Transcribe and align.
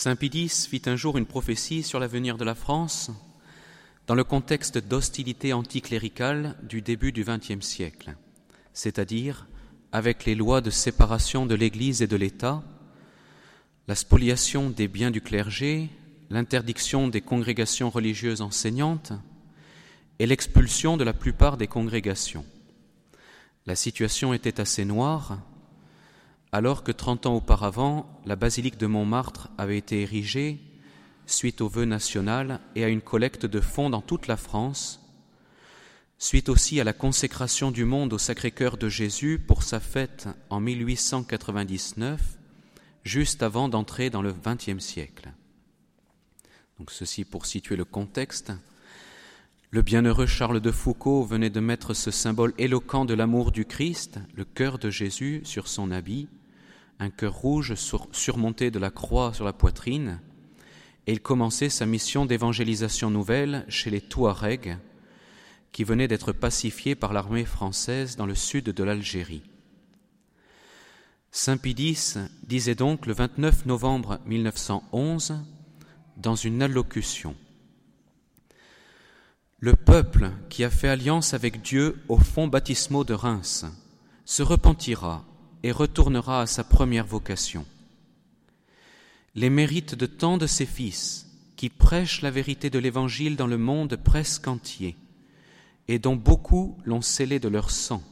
Saint 0.00 0.14
Pidis 0.14 0.68
fit 0.70 0.82
un 0.86 0.94
jour 0.94 1.18
une 1.18 1.26
prophétie 1.26 1.82
sur 1.82 1.98
l'avenir 1.98 2.36
de 2.36 2.44
la 2.44 2.54
France 2.54 3.10
dans 4.06 4.14
le 4.14 4.22
contexte 4.22 4.78
d'hostilité 4.78 5.52
anticléricale 5.52 6.56
du 6.62 6.82
début 6.82 7.10
du 7.10 7.24
XXe 7.24 7.66
siècle, 7.66 8.14
c'est-à-dire 8.72 9.48
avec 9.90 10.24
les 10.24 10.36
lois 10.36 10.60
de 10.60 10.70
séparation 10.70 11.46
de 11.46 11.56
l'Église 11.56 12.00
et 12.00 12.06
de 12.06 12.14
l'État, 12.14 12.62
la 13.88 13.96
spoliation 13.96 14.70
des 14.70 14.86
biens 14.86 15.10
du 15.10 15.20
clergé, 15.20 15.90
l'interdiction 16.30 17.08
des 17.08 17.20
congrégations 17.20 17.90
religieuses 17.90 18.40
enseignantes 18.40 19.12
et 20.20 20.26
l'expulsion 20.26 20.96
de 20.96 21.02
la 21.02 21.12
plupart 21.12 21.56
des 21.56 21.66
congrégations. 21.66 22.46
La 23.66 23.74
situation 23.74 24.32
était 24.32 24.60
assez 24.60 24.84
noire 24.84 25.40
alors 26.52 26.82
que 26.82 26.92
trente 26.92 27.26
ans 27.26 27.36
auparavant, 27.36 28.20
la 28.24 28.36
basilique 28.36 28.78
de 28.78 28.86
Montmartre 28.86 29.50
avait 29.58 29.78
été 29.78 30.02
érigée 30.02 30.60
suite 31.26 31.60
au 31.60 31.68
vœu 31.68 31.84
national 31.84 32.60
et 32.74 32.84
à 32.84 32.88
une 32.88 33.02
collecte 33.02 33.46
de 33.46 33.60
fonds 33.60 33.90
dans 33.90 34.00
toute 34.00 34.26
la 34.26 34.36
France, 34.36 35.00
suite 36.18 36.48
aussi 36.48 36.80
à 36.80 36.84
la 36.84 36.92
consécration 36.92 37.70
du 37.70 37.84
monde 37.84 38.12
au 38.12 38.18
Sacré-Cœur 38.18 38.76
de 38.76 38.88
Jésus 38.88 39.38
pour 39.38 39.62
sa 39.62 39.78
fête 39.78 40.28
en 40.50 40.60
1899, 40.60 42.20
juste 43.04 43.42
avant 43.42 43.68
d'entrer 43.68 44.10
dans 44.10 44.22
le 44.22 44.32
XXe 44.32 44.82
siècle. 44.82 45.30
Donc 46.78 46.90
ceci 46.90 47.24
pour 47.24 47.46
situer 47.46 47.76
le 47.76 47.84
contexte. 47.84 48.52
Le 49.70 49.82
bienheureux 49.82 50.26
Charles 50.26 50.60
de 50.60 50.70
Foucault 50.70 51.24
venait 51.24 51.50
de 51.50 51.60
mettre 51.60 51.92
ce 51.92 52.10
symbole 52.10 52.54
éloquent 52.56 53.04
de 53.04 53.14
l'amour 53.14 53.52
du 53.52 53.66
Christ, 53.66 54.18
le 54.34 54.44
cœur 54.46 54.78
de 54.78 54.88
Jésus, 54.88 55.42
sur 55.44 55.68
son 55.68 55.90
habit, 55.90 56.28
un 56.98 57.10
cœur 57.10 57.34
rouge 57.34 57.74
surmonté 58.12 58.70
de 58.70 58.78
la 58.78 58.90
croix 58.90 59.32
sur 59.32 59.44
la 59.44 59.52
poitrine, 59.52 60.20
et 61.06 61.12
il 61.12 61.20
commençait 61.20 61.70
sa 61.70 61.86
mission 61.86 62.26
d'évangélisation 62.26 63.10
nouvelle 63.10 63.64
chez 63.68 63.90
les 63.90 64.00
Touaregs, 64.00 64.78
qui 65.72 65.84
venaient 65.84 66.08
d'être 66.08 66.32
pacifiés 66.32 66.94
par 66.94 67.12
l'armée 67.12 67.44
française 67.44 68.16
dans 68.16 68.26
le 68.26 68.34
sud 68.34 68.64
de 68.64 68.84
l'Algérie. 68.84 69.42
Saint 71.30 71.56
Pidis 71.56 72.14
disait 72.42 72.74
donc 72.74 73.06
le 73.06 73.12
29 73.12 73.66
novembre 73.66 74.18
1911 74.26 75.36
dans 76.16 76.34
une 76.34 76.62
allocution 76.62 77.36
Le 79.60 79.74
peuple 79.74 80.30
qui 80.48 80.64
a 80.64 80.70
fait 80.70 80.88
alliance 80.88 81.34
avec 81.34 81.62
Dieu 81.62 82.02
au 82.08 82.18
fond 82.18 82.48
baptismaux 82.48 83.04
de 83.04 83.14
Reims 83.14 83.66
se 84.24 84.42
repentira 84.42 85.24
et 85.62 85.72
retournera 85.72 86.42
à 86.42 86.46
sa 86.46 86.64
première 86.64 87.06
vocation. 87.06 87.64
Les 89.34 89.50
mérites 89.50 89.94
de 89.94 90.06
tant 90.06 90.38
de 90.38 90.46
ses 90.46 90.66
fils 90.66 91.26
qui 91.56 91.68
prêchent 91.68 92.22
la 92.22 92.30
vérité 92.30 92.70
de 92.70 92.78
l'Évangile 92.78 93.36
dans 93.36 93.46
le 93.46 93.58
monde 93.58 93.96
presque 93.96 94.46
entier 94.48 94.96
et 95.88 95.98
dont 95.98 96.16
beaucoup 96.16 96.78
l'ont 96.84 97.00
scellé 97.00 97.40
de 97.40 97.48
leur 97.48 97.70
sang. 97.70 98.02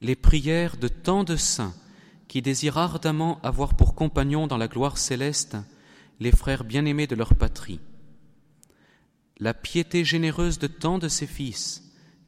Les 0.00 0.16
prières 0.16 0.76
de 0.76 0.88
tant 0.88 1.24
de 1.24 1.36
saints 1.36 1.74
qui 2.28 2.42
désirent 2.42 2.78
ardemment 2.78 3.40
avoir 3.42 3.74
pour 3.74 3.94
compagnons 3.94 4.46
dans 4.46 4.56
la 4.56 4.68
gloire 4.68 4.98
céleste 4.98 5.56
les 6.20 6.32
frères 6.32 6.64
bien-aimés 6.64 7.06
de 7.06 7.14
leur 7.14 7.34
patrie. 7.34 7.80
La 9.38 9.54
piété 9.54 10.04
généreuse 10.04 10.58
de 10.58 10.66
tant 10.66 10.98
de 10.98 11.08
ses 11.08 11.26
fils 11.26 11.82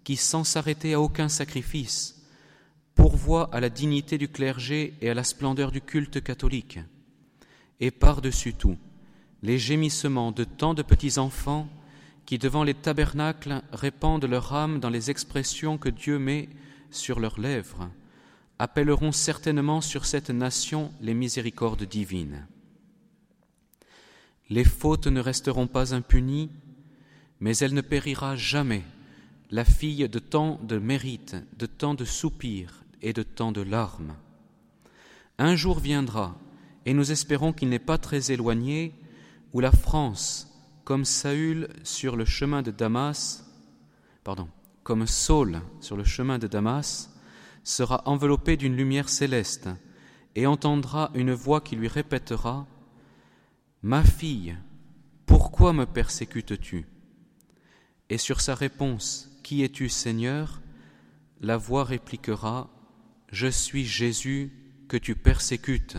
qui, 0.05 0.17
sans 0.17 0.45
s'arrêter 0.45 0.95
à 0.95 1.01
aucun 1.01 1.29
sacrifice, 1.29 2.18
pourvoit 2.99 3.49
à 3.53 3.61
la 3.61 3.71
dignité 3.71 4.19
du 4.19 4.27
clergé 4.27 4.93
et 5.01 5.09
à 5.09 5.15
la 5.15 5.23
splendeur 5.23 5.71
du 5.71 5.81
culte 5.81 6.21
catholique, 6.21 6.81
et 7.79 7.93
par-dessus 7.93 8.55
tout, 8.55 8.77
les 9.45 9.57
gémissements 9.57 10.33
de 10.33 10.43
tant 10.43 10.75
de 10.75 10.83
petits 10.83 11.17
enfants 11.17 11.69
qui, 12.27 12.39
devant 12.39 12.65
les 12.65 12.75
tabernacles, 12.75 13.63
répandent 13.73 14.25
leur 14.25 14.53
âme 14.53 14.81
dans 14.81 14.91
les 14.91 15.11
expressions 15.13 15.79
que 15.79 15.89
Dieu 15.89 16.19
met 16.19 16.49
sur 16.91 17.21
leurs 17.21 17.39
lèvres, 17.39 17.89
appelleront 18.59 19.13
certainement 19.13 19.81
sur 19.81 20.05
cette 20.05 20.31
nation 20.31 20.91
les 21.01 21.15
miséricordes 21.15 21.85
divines. 21.85 22.49
Les 24.51 24.65
fautes 24.65 25.07
ne 25.07 25.21
resteront 25.21 25.69
pas 25.69 25.95
impunies, 25.95 26.51
mais 27.39 27.57
elle 27.59 27.75
ne 27.75 27.81
périra 27.81 28.35
jamais, 28.35 28.83
la 29.53 29.65
fille 29.65 30.09
de 30.09 30.19
tant 30.19 30.59
de 30.65 30.79
mérites, 30.79 31.37
de 31.57 31.67
tant 31.67 31.95
de 31.95 32.05
soupirs, 32.05 32.83
et 33.03 33.13
de 33.13 33.23
tant 33.23 33.53
de 33.53 33.61
larmes. 33.61 34.15
Un 35.39 35.57
jour 35.57 35.79
viendra, 35.79 36.37
et 36.85 36.95
nous 36.95 37.13
espérons 37.13 37.53
qu'il 37.53 37.69
n'est 37.69 37.79
pas 37.79 37.99
très 37.99 38.33
éloigné, 38.33 38.95
où 39.53 39.61
la 39.61 39.73
France, 39.73 40.49
comme 40.85 41.05
Saül 41.05 41.69
sur 41.85 42.17
le 42.17 42.25
chemin 42.25 42.63
de 42.63 42.71
Damas, 42.71 43.45
pardon, 44.25 44.49
comme 44.83 45.07
Saul 45.07 45.61
sur 45.81 45.97
le 45.97 46.05
chemin 46.05 46.39
de 46.39 46.47
Damas, 46.47 47.11
sera 47.63 48.03
enveloppée 48.07 48.57
d'une 48.57 48.77
lumière 48.77 49.09
céleste 49.09 49.69
et 50.35 50.47
entendra 50.47 51.11
une 51.15 51.33
voix 51.33 51.61
qui 51.61 51.77
lui 51.77 51.89
répétera 51.89 52.67
Ma 53.83 54.03
fille, 54.03 54.57
pourquoi 55.27 55.73
me 55.73 55.87
persécutes-tu? 55.87 56.87
Et 58.09 58.19
sur 58.19 58.41
sa 58.41 58.55
réponse 58.55 59.39
Qui 59.43 59.63
es-tu, 59.63 59.89
Seigneur? 59.89 60.63
la 61.41 61.57
voix 61.57 61.85
répliquera 61.85 62.69
je 63.31 63.47
suis 63.47 63.85
Jésus 63.85 64.51
que 64.89 64.97
tu 64.97 65.15
persécutes. 65.15 65.99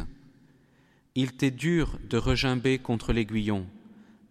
Il 1.16 1.34
t'est 1.34 1.52
dur 1.52 2.00
de 2.10 2.18
regimber 2.18 2.80
contre 2.80 3.14
l'aiguillon, 3.14 3.68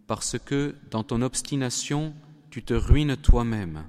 parce 0.07 0.37
que 0.39 0.75
dans 0.91 1.05
ton 1.05 1.23
obstination 1.23 2.15
tu 2.51 2.63
te 2.63 2.75
ruines 2.75 3.17
toi-même. 3.17 3.85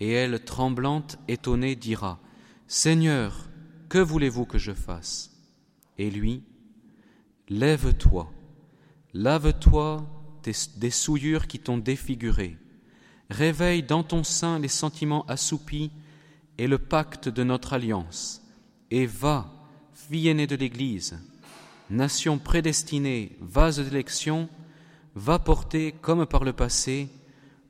Et 0.00 0.10
elle, 0.10 0.42
tremblante, 0.44 1.18
étonnée, 1.28 1.76
dira, 1.76 2.20
Seigneur, 2.66 3.48
que 3.88 3.98
voulez-vous 3.98 4.46
que 4.46 4.58
je 4.58 4.72
fasse? 4.72 5.32
Et 5.98 6.10
lui, 6.10 6.42
Lève-toi, 7.50 8.30
lave-toi 9.14 10.06
des 10.76 10.90
souillures 10.90 11.46
qui 11.46 11.58
t'ont 11.58 11.78
défiguré, 11.78 12.58
réveille 13.30 13.82
dans 13.82 14.02
ton 14.02 14.22
sein 14.22 14.58
les 14.58 14.68
sentiments 14.68 15.24
assoupis 15.26 15.90
et 16.58 16.66
le 16.66 16.78
pacte 16.78 17.28
de 17.28 17.44
notre 17.44 17.72
alliance. 17.72 18.42
Et 18.90 19.06
va, 19.06 19.50
fille 19.92 20.28
aînée 20.28 20.46
de 20.46 20.56
l'Église, 20.56 21.18
nation 21.88 22.38
prédestinée, 22.38 23.36
vase 23.40 23.78
d'élection, 23.78 24.48
va 25.14 25.38
porter, 25.38 25.92
comme 26.00 26.26
par 26.26 26.44
le 26.44 26.52
passé, 26.52 27.08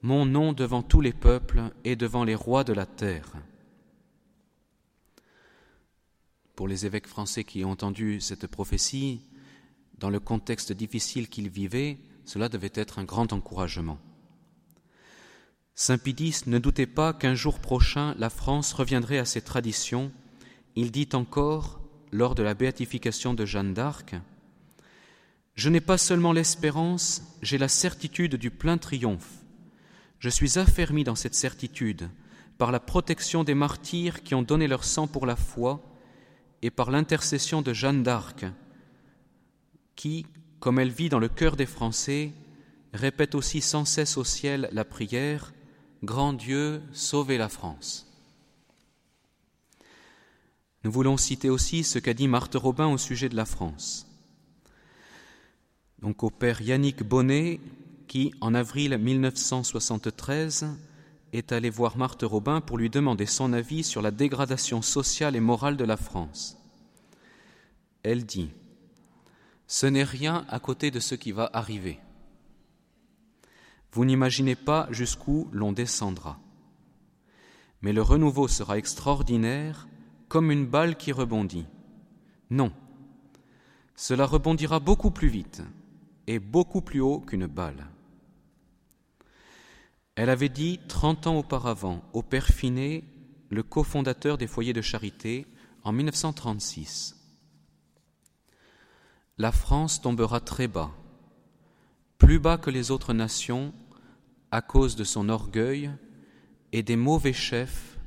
mon 0.02 0.26
nom 0.26 0.52
devant 0.52 0.82
tous 0.82 1.00
les 1.00 1.12
peuples 1.12 1.62
et 1.84 1.96
devant 1.96 2.24
les 2.24 2.34
rois 2.34 2.64
de 2.64 2.72
la 2.72 2.86
terre. 2.86 3.32
Pour 6.54 6.68
les 6.68 6.86
évêques 6.86 7.06
français 7.06 7.44
qui 7.44 7.64
ont 7.64 7.70
entendu 7.70 8.20
cette 8.20 8.46
prophétie, 8.46 9.20
dans 9.98 10.10
le 10.10 10.20
contexte 10.20 10.72
difficile 10.72 11.28
qu'ils 11.28 11.48
vivaient, 11.48 11.98
cela 12.24 12.48
devait 12.48 12.70
être 12.74 12.98
un 12.98 13.04
grand 13.04 13.32
encouragement. 13.32 13.98
Saint 15.80 15.96
Pidis 15.96 16.40
ne 16.48 16.58
doutait 16.58 16.88
pas 16.88 17.12
qu'un 17.12 17.36
jour 17.36 17.60
prochain 17.60 18.16
la 18.18 18.30
France 18.30 18.72
reviendrait 18.72 19.18
à 19.18 19.24
ses 19.24 19.42
traditions. 19.42 20.10
Il 20.74 20.90
dit 20.90 21.08
encore, 21.12 21.80
lors 22.10 22.34
de 22.34 22.42
la 22.42 22.54
béatification 22.54 23.32
de 23.32 23.46
Jeanne 23.46 23.74
d'Arc, 23.74 24.16
Je 25.54 25.68
n'ai 25.68 25.80
pas 25.80 25.96
seulement 25.96 26.32
l'espérance, 26.32 27.22
j'ai 27.42 27.58
la 27.58 27.68
certitude 27.68 28.34
du 28.34 28.50
plein 28.50 28.76
triomphe. 28.76 29.44
Je 30.18 30.28
suis 30.28 30.58
affermi 30.58 31.04
dans 31.04 31.14
cette 31.14 31.36
certitude 31.36 32.10
par 32.58 32.72
la 32.72 32.80
protection 32.80 33.44
des 33.44 33.54
martyrs 33.54 34.24
qui 34.24 34.34
ont 34.34 34.42
donné 34.42 34.66
leur 34.66 34.82
sang 34.82 35.06
pour 35.06 35.26
la 35.26 35.36
foi 35.36 35.80
et 36.60 36.70
par 36.70 36.90
l'intercession 36.90 37.62
de 37.62 37.72
Jeanne 37.72 38.02
d'Arc, 38.02 38.46
qui, 39.94 40.26
comme 40.58 40.80
elle 40.80 40.90
vit 40.90 41.08
dans 41.08 41.20
le 41.20 41.28
cœur 41.28 41.54
des 41.54 41.66
Français, 41.66 42.32
répète 42.92 43.36
aussi 43.36 43.60
sans 43.60 43.84
cesse 43.84 44.16
au 44.16 44.24
ciel 44.24 44.68
la 44.72 44.84
prière 44.84 45.52
Grand 46.04 46.32
Dieu, 46.32 46.80
sauvez 46.92 47.38
la 47.38 47.48
France. 47.48 48.06
Nous 50.84 50.92
voulons 50.92 51.16
citer 51.16 51.50
aussi 51.50 51.82
ce 51.82 51.98
qu'a 51.98 52.14
dit 52.14 52.28
Marthe 52.28 52.54
Robin 52.54 52.86
au 52.86 52.98
sujet 52.98 53.28
de 53.28 53.34
la 53.34 53.44
France. 53.44 54.06
Donc 56.00 56.22
au 56.22 56.30
père 56.30 56.62
Yannick 56.62 57.02
Bonnet, 57.02 57.60
qui, 58.06 58.32
en 58.40 58.54
avril 58.54 58.96
1973, 58.96 60.68
est 61.32 61.50
allé 61.50 61.68
voir 61.68 61.96
Marthe 61.96 62.22
Robin 62.22 62.60
pour 62.60 62.78
lui 62.78 62.90
demander 62.90 63.26
son 63.26 63.52
avis 63.52 63.82
sur 63.82 64.00
la 64.00 64.12
dégradation 64.12 64.82
sociale 64.82 65.34
et 65.34 65.40
morale 65.40 65.76
de 65.76 65.84
la 65.84 65.96
France. 65.96 66.56
Elle 68.04 68.24
dit 68.24 68.50
Ce 69.66 69.86
n'est 69.86 70.04
rien 70.04 70.46
à 70.48 70.60
côté 70.60 70.92
de 70.92 71.00
ce 71.00 71.16
qui 71.16 71.32
va 71.32 71.50
arriver. 71.52 71.98
Vous 73.92 74.04
n'imaginez 74.04 74.54
pas 74.54 74.88
jusqu'où 74.90 75.48
l'on 75.52 75.72
descendra. 75.72 76.38
Mais 77.80 77.92
le 77.92 78.02
renouveau 78.02 78.48
sera 78.48 78.78
extraordinaire 78.78 79.88
comme 80.28 80.50
une 80.50 80.66
balle 80.66 80.96
qui 80.96 81.12
rebondit. 81.12 81.66
Non, 82.50 82.72
cela 83.94 84.26
rebondira 84.26 84.78
beaucoup 84.78 85.10
plus 85.10 85.28
vite 85.28 85.62
et 86.26 86.38
beaucoup 86.38 86.82
plus 86.82 87.00
haut 87.00 87.20
qu'une 87.20 87.46
balle. 87.46 87.86
Elle 90.14 90.30
avait 90.30 90.48
dit 90.48 90.80
trente 90.88 91.26
ans 91.26 91.38
auparavant 91.38 92.02
au 92.12 92.22
père 92.22 92.46
Finet, 92.46 93.04
le 93.50 93.62
cofondateur 93.62 94.36
des 94.36 94.46
foyers 94.46 94.72
de 94.72 94.82
charité, 94.82 95.46
en 95.84 95.92
1936. 95.92 97.16
La 99.38 99.52
France 99.52 100.00
tombera 100.00 100.40
très 100.40 100.68
bas, 100.68 100.90
plus 102.18 102.38
bas 102.38 102.58
que 102.58 102.70
les 102.70 102.90
autres 102.90 103.14
nations 103.14 103.72
à 104.50 104.60
cause 104.60 104.96
de 104.96 105.04
son 105.04 105.28
orgueil 105.28 105.90
et 106.72 106.82
des 106.82 106.96
mauvais 106.96 107.32
chefs 107.32 107.98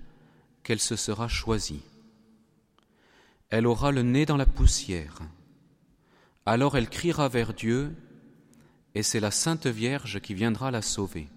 qu'elle 0.63 0.80
se 0.80 0.96
sera 0.96 1.28
choisie. 1.28 1.81
Elle 3.50 3.68
aura 3.68 3.92
le 3.92 4.04
nez 4.04 4.25
dans 4.25 4.38
la 4.38 4.46
poussière. 4.46 5.19
Alors 6.46 6.78
elle 6.78 6.90
criera 6.90 7.30
vers 7.30 7.54
Dieu, 7.54 7.96
et 8.96 9.04
c'est 9.04 9.19
la 9.19 9.31
Sainte 9.31 9.68
Vierge 9.68 10.19
qui 10.19 10.34
viendra 10.34 10.72
la 10.72 10.81
sauver. 10.81 11.28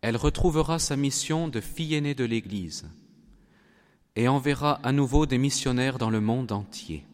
Elle 0.00 0.16
retrouvera 0.16 0.78
sa 0.78 0.96
mission 0.96 1.48
de 1.48 1.60
fille 1.60 1.94
aînée 1.94 2.14
de 2.14 2.24
l'Église 2.24 2.88
et 4.14 4.28
enverra 4.28 4.80
à 4.82 4.92
nouveau 4.92 5.26
des 5.26 5.38
missionnaires 5.38 5.98
dans 5.98 6.10
le 6.10 6.20
monde 6.20 6.52
entier. 6.52 7.04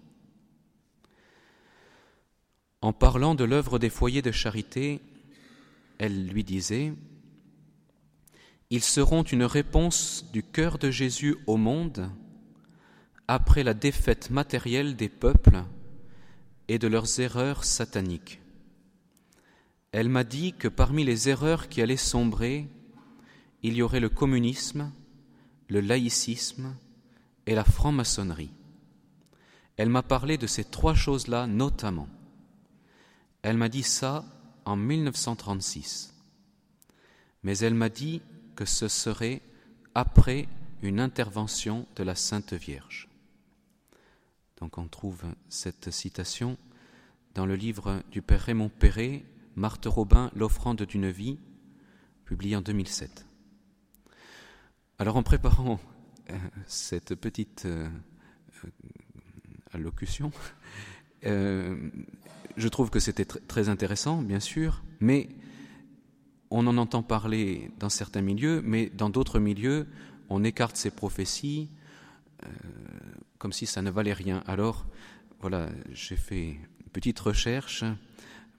En 2.83 2.93
parlant 2.93 3.37
de 3.37 3.45
l'œuvre 3.45 3.79
des 3.79 3.89
foyers 3.89 4.23
de 4.23 4.33
charité, 4.33 5.01
elle 5.99 6.27
lui 6.27 6.43
disait 6.43 6.93
Ils 8.71 8.83
seront 8.83 9.23
une 9.23 9.45
réponse 9.45 10.27
du 10.33 10.43
cœur 10.43 10.79
de 10.79 10.91
Jésus 10.91 11.37
au 11.47 11.57
monde 11.57 12.11
après 13.29 13.63
la 13.63 13.73
défaite 13.73 14.31
matérielle 14.31 14.97
des 14.97 15.09
peuples 15.09 15.63
et 16.67 16.81
de 16.81 16.89
leurs 16.89 17.21
erreurs 17.21 17.63
sataniques. 17.63 18.41
Elle 19.93 20.09
m'a 20.09 20.25
dit 20.25 20.53
que 20.53 20.67
parmi 20.67 21.05
les 21.05 21.29
erreurs 21.29 21.69
qui 21.69 21.83
allaient 21.83 21.97
sombrer, 21.97 22.69
il 23.63 23.75
y 23.75 23.83
aurait 23.83 24.01
le 24.01 24.09
communisme, 24.09 24.91
le 25.69 25.81
laïcisme 25.81 26.75
et 27.47 27.55
la 27.55 27.65
franc-maçonnerie. 27.65 28.53
Elle 29.77 29.89
m'a 29.89 30.03
parlé 30.03 30.37
de 30.37 30.49
ces 30.49 30.65
trois 30.65 30.95
choses-là 30.95 31.47
notamment. 31.47 32.09
Elle 33.43 33.57
m'a 33.57 33.69
dit 33.69 33.83
ça 33.83 34.25
en 34.65 34.77
1936. 34.77 36.15
Mais 37.43 37.59
elle 37.59 37.75
m'a 37.75 37.89
dit 37.89 38.23
que 38.55 38.65
ce 38.65 38.87
serait 38.89 39.43
après 39.95 40.49
une 40.83 41.01
intervention 41.01 41.87
de 41.97 42.05
la 42.05 42.15
Sainte 42.15 42.53
Vierge. 42.53 43.09
Donc 44.59 44.79
on 44.79 44.87
trouve 44.87 45.25
cette 45.49 45.91
citation 45.91 46.57
dans 47.35 47.47
le 47.47 47.57
livre 47.57 48.03
du 48.13 48.23
Père 48.23 48.43
Raymond 48.43 48.69
Perret, 48.69 49.25
Marthe 49.57 49.87
Robin, 49.87 50.31
L'offrande 50.37 50.83
d'une 50.83 51.11
vie, 51.11 51.39
publié 52.25 52.55
en 52.55 52.61
2007. 52.61 53.27
Alors 54.99 55.17
en 55.17 55.25
préparant 55.25 55.81
euh, 56.31 56.39
cette 56.67 57.17
petite 57.17 57.65
euh, 57.65 57.89
euh, 58.65 58.69
allocution, 59.73 60.31
je 62.57 62.69
trouve 62.69 62.91
que 62.91 63.01
c'était 63.01 63.25
très 63.25 63.69
intéressant, 63.69 64.23
bien 64.23 64.41
sûr, 64.41 64.83
mais 65.01 65.29
on 66.51 66.67
en 66.67 66.77
entend 66.77 67.03
parler 67.03 67.71
dans 67.79 67.89
certains 67.89 68.21
milieux, 68.21 68.61
mais 68.63 68.91
dans 68.91 69.11
d'autres 69.11 69.39
milieux, 69.39 69.87
on 70.29 70.45
écarte 70.45 70.77
ces 70.77 70.91
prophéties 70.91 71.71
euh, 72.45 72.49
comme 73.39 73.53
si 73.53 73.67
ça 73.67 73.83
ne 73.83 73.91
valait 73.91 74.13
rien. 74.13 74.43
Alors, 74.47 74.87
voilà, 75.41 75.69
j'ai 75.93 76.17
fait 76.17 76.51
une 76.51 76.91
petite 76.93 77.19
recherche 77.19 77.85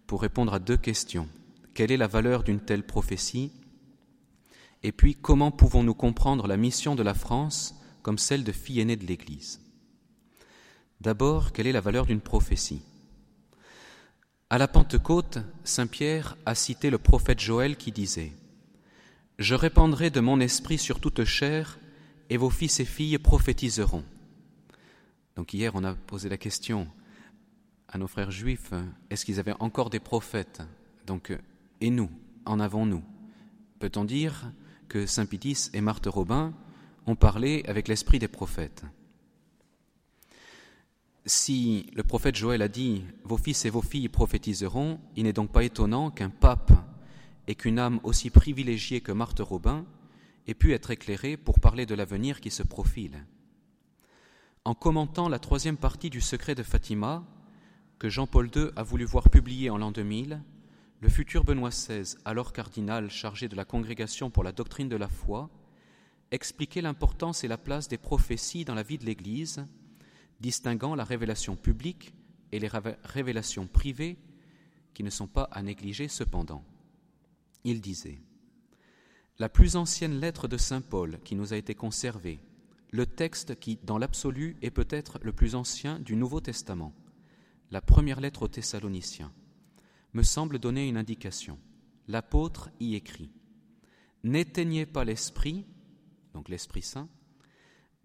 pour 0.07 0.21
répondre 0.21 0.53
à 0.53 0.59
deux 0.59 0.77
questions. 0.77 1.29
Quelle 1.73 1.91
est 1.91 1.97
la 1.97 2.07
valeur 2.07 2.43
d'une 2.43 2.59
telle 2.59 2.85
prophétie? 2.85 3.51
Et 4.83 4.91
puis, 4.91 5.15
comment 5.15 5.51
pouvons-nous 5.51 5.93
comprendre 5.93 6.47
la 6.47 6.57
mission 6.57 6.95
de 6.95 7.03
la 7.03 7.13
France 7.13 7.75
comme 8.01 8.17
celle 8.17 8.43
de 8.43 8.51
fille 8.51 8.81
aînée 8.81 8.97
de 8.97 9.05
l'Église? 9.05 9.61
D'abord, 10.99 11.53
quelle 11.53 11.67
est 11.67 11.71
la 11.71 11.81
valeur 11.81 12.05
d'une 12.05 12.21
prophétie? 12.21 12.81
À 14.53 14.59
la 14.59 14.67
Pentecôte, 14.67 15.39
Saint 15.63 15.87
Pierre 15.87 16.37
a 16.45 16.53
cité 16.53 16.91
le 16.91 16.99
prophète 16.99 17.39
Joël 17.39 17.75
qui 17.75 17.91
disait 17.91 18.33
Je 19.39 19.55
répandrai 19.55 20.11
de 20.11 20.19
mon 20.19 20.39
esprit 20.39 20.77
sur 20.77 20.99
toute 20.99 21.23
chair, 21.23 21.79
et 22.29 22.37
vos 22.37 22.51
fils 22.51 22.79
et 22.79 22.85
filles 22.85 23.17
prophétiseront. 23.17 24.03
Donc 25.35 25.55
hier, 25.55 25.71
on 25.73 25.83
a 25.83 25.95
posé 25.95 26.29
la 26.29 26.37
question 26.37 26.87
à 27.87 27.97
nos 27.97 28.05
frères 28.05 28.29
juifs 28.29 28.73
est-ce 29.09 29.25
qu'ils 29.25 29.39
avaient 29.39 29.55
encore 29.59 29.89
des 29.89 29.99
prophètes? 29.99 30.61
Donc, 31.07 31.35
et 31.81 31.89
nous, 31.89 32.11
en 32.45 32.59
avons-nous? 32.59 33.03
Peut-on 33.79 34.05
dire 34.05 34.51
que 34.87 35.07
Saint 35.07 35.25
Pitis 35.25 35.71
et 35.73 35.81
Marthe 35.81 36.05
Robin 36.05 36.53
ont 37.07 37.15
parlé 37.15 37.63
avec 37.67 37.87
l'esprit 37.87 38.19
des 38.19 38.27
prophètes? 38.27 38.83
Si 41.25 41.89
le 41.93 42.03
prophète 42.03 42.35
Joël 42.35 42.61
a 42.61 42.67
dit 42.67 43.03
Vos 43.23 43.37
fils 43.37 43.65
et 43.65 43.69
vos 43.69 43.81
filles 43.81 44.09
prophétiseront, 44.09 44.99
il 45.15 45.23
n'est 45.23 45.33
donc 45.33 45.51
pas 45.51 45.63
étonnant 45.63 46.11
qu'un 46.11 46.29
pape 46.29 46.73
et 47.47 47.55
qu'une 47.55 47.79
âme 47.79 47.99
aussi 48.03 48.29
privilégiée 48.29 49.01
que 49.01 49.11
Marthe 49.11 49.39
Robin 49.39 49.85
ait 50.47 50.53
pu 50.53 50.73
être 50.73 50.91
éclairée 50.91 51.37
pour 51.37 51.59
parler 51.59 51.85
de 51.85 51.95
l'avenir 51.95 52.41
qui 52.41 52.51
se 52.51 52.63
profile. 52.63 53.25
En 54.65 54.73
commentant 54.73 55.29
la 55.29 55.39
troisième 55.39 55.77
partie 55.77 56.09
du 56.09 56.21
secret 56.21 56.55
de 56.55 56.63
Fatima, 56.63 57.23
que 57.99 58.09
Jean-Paul 58.09 58.49
II 58.53 58.69
a 58.75 58.83
voulu 58.83 59.05
voir 59.05 59.29
publier 59.29 59.69
en 59.69 59.77
l'an 59.77 59.91
2000, 59.91 60.41
le 60.99 61.09
futur 61.09 61.43
Benoît 61.43 61.69
XVI, 61.69 62.15
alors 62.25 62.53
cardinal 62.53 63.09
chargé 63.09 63.47
de 63.47 63.55
la 63.55 63.65
Congrégation 63.65 64.29
pour 64.29 64.43
la 64.43 64.53
doctrine 64.53 64.89
de 64.89 64.95
la 64.95 65.09
foi, 65.09 65.49
expliquait 66.31 66.81
l'importance 66.81 67.43
et 67.43 67.47
la 67.47 67.57
place 67.57 67.87
des 67.87 67.97
prophéties 67.97 68.65
dans 68.65 68.73
la 68.73 68.83
vie 68.83 68.97
de 68.97 69.05
l'Église 69.05 69.65
distinguant 70.39 70.95
la 70.95 71.03
révélation 71.03 71.55
publique 71.55 72.13
et 72.51 72.59
les 72.59 72.69
révélations 73.03 73.67
privées 73.67 74.17
qui 74.93 75.03
ne 75.03 75.09
sont 75.09 75.27
pas 75.27 75.43
à 75.51 75.63
négliger 75.63 76.07
cependant. 76.07 76.63
Il 77.63 77.81
disait 77.81 78.21
La 79.39 79.49
plus 79.49 79.75
ancienne 79.75 80.19
lettre 80.19 80.47
de 80.47 80.57
Saint 80.57 80.81
Paul 80.81 81.19
qui 81.23 81.35
nous 81.35 81.53
a 81.53 81.57
été 81.57 81.75
conservée, 81.75 82.39
le 82.91 83.05
texte 83.05 83.59
qui, 83.59 83.79
dans 83.83 83.97
l'absolu, 83.97 84.55
est 84.61 84.69
peut-être 84.69 85.19
le 85.23 85.33
plus 85.33 85.55
ancien 85.55 85.99
du 85.99 86.15
Nouveau 86.15 86.41
Testament, 86.41 86.93
la 87.71 87.81
première 87.81 88.21
lettre 88.21 88.43
aux 88.43 88.47
Thessaloniciens, 88.47 89.33
me 90.13 90.21
semble 90.21 90.59
donner 90.59 90.87
une 90.87 90.97
indication. 90.97 91.57
L'apôtre 92.07 92.69
y 92.79 92.93
écrit 92.95 93.31
N'éteignez 94.23 94.85
pas 94.85 95.05
l'Esprit, 95.05 95.65
donc 96.33 96.49
l'Esprit 96.49 96.83
Saint, 96.83 97.09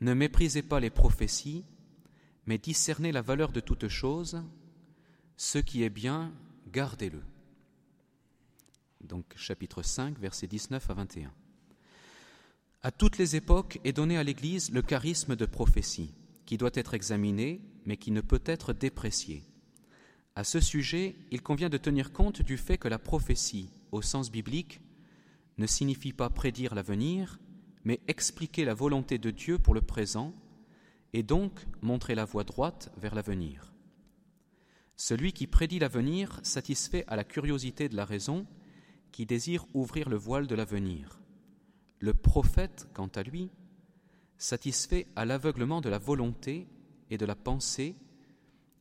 ne 0.01 0.15
méprisez 0.15 0.63
pas 0.63 0.81
les 0.81 0.91
prophéties, 0.91 1.65
mais 2.49 2.57
discernez 2.57 3.13
la 3.13 3.21
valeur 3.21 3.53
de 3.53 3.61
toute 3.61 3.89
chose, 3.89 4.43
ce 5.37 5.59
qui 5.59 5.83
est 5.83 5.91
bien, 5.91 6.33
gardez-le. 6.73 7.21
Donc 9.03 9.27
chapitre 9.37 9.83
5, 9.83 10.19
versets 10.19 10.47
19 10.47 10.89
à 10.89 10.95
21. 10.95 11.31
À 12.83 12.91
toutes 12.91 13.19
les 13.19 13.37
époques 13.37 13.79
est 13.85 13.93
donné 13.93 14.17
à 14.17 14.23
l'Église 14.25 14.71
le 14.71 14.81
charisme 14.81 15.37
de 15.37 15.45
prophétie, 15.45 16.15
qui 16.47 16.57
doit 16.57 16.71
être 16.73 16.95
examiné, 16.95 17.61
mais 17.85 17.99
qui 17.99 18.13
ne 18.13 18.23
peut 18.23 18.43
être 18.47 18.73
déprécié. 18.73 19.45
À 20.35 20.43
ce 20.43 20.59
sujet, 20.59 21.17
il 21.31 21.43
convient 21.43 21.69
de 21.69 21.77
tenir 21.77 22.15
compte 22.15 22.41
du 22.41 22.57
fait 22.57 22.79
que 22.79 22.89
la 22.89 22.99
prophétie, 22.99 23.69
au 23.93 24.01
sens 24.01 24.31
biblique, 24.31 24.81
ne 25.59 25.67
signifie 25.67 26.15
pas 26.15 26.31
prédire 26.31 26.75
l'avenir, 26.75 27.39
mais 27.85 28.01
expliquer 28.09 28.65
la 28.65 28.73
volonté 28.73 29.19
de 29.19 29.31
Dieu 29.31 29.59
pour 29.59 29.75
le 29.75 29.83
présent 29.83 30.33
et 31.13 31.23
donc 31.23 31.67
montrer 31.83 32.15
la 32.15 32.25
voie 32.25 32.45
droite 32.45 32.93
vers 32.97 33.15
l'avenir. 33.15 33.73
Celui 34.97 35.33
qui 35.33 35.47
prédit 35.47 35.79
l'avenir 35.79 36.41
satisfait 36.43 37.05
à 37.07 37.17
la 37.17 37.25
curiosité 37.25 37.89
de 37.89 37.97
la 37.97 38.05
raison 38.05 38.47
qui 39.13 39.27
désire 39.27 39.65
ouvrir 39.75 40.09
le 40.09 40.17
voile 40.17 40.47
de 40.47 40.55
l'avenir. 40.55 41.21
Le 42.01 42.15
prophète, 42.15 42.89
quant 42.95 43.11
à 43.15 43.23
lui, 43.23 43.51
satisfait 44.37 45.07
à 45.17 45.25
l'aveuglement 45.25 45.81
de 45.81 45.89
la 45.89 45.99
volonté 45.99 46.69
et 47.11 47.19
de 47.19 47.27
la 47.27 47.35
pensée 47.35 47.97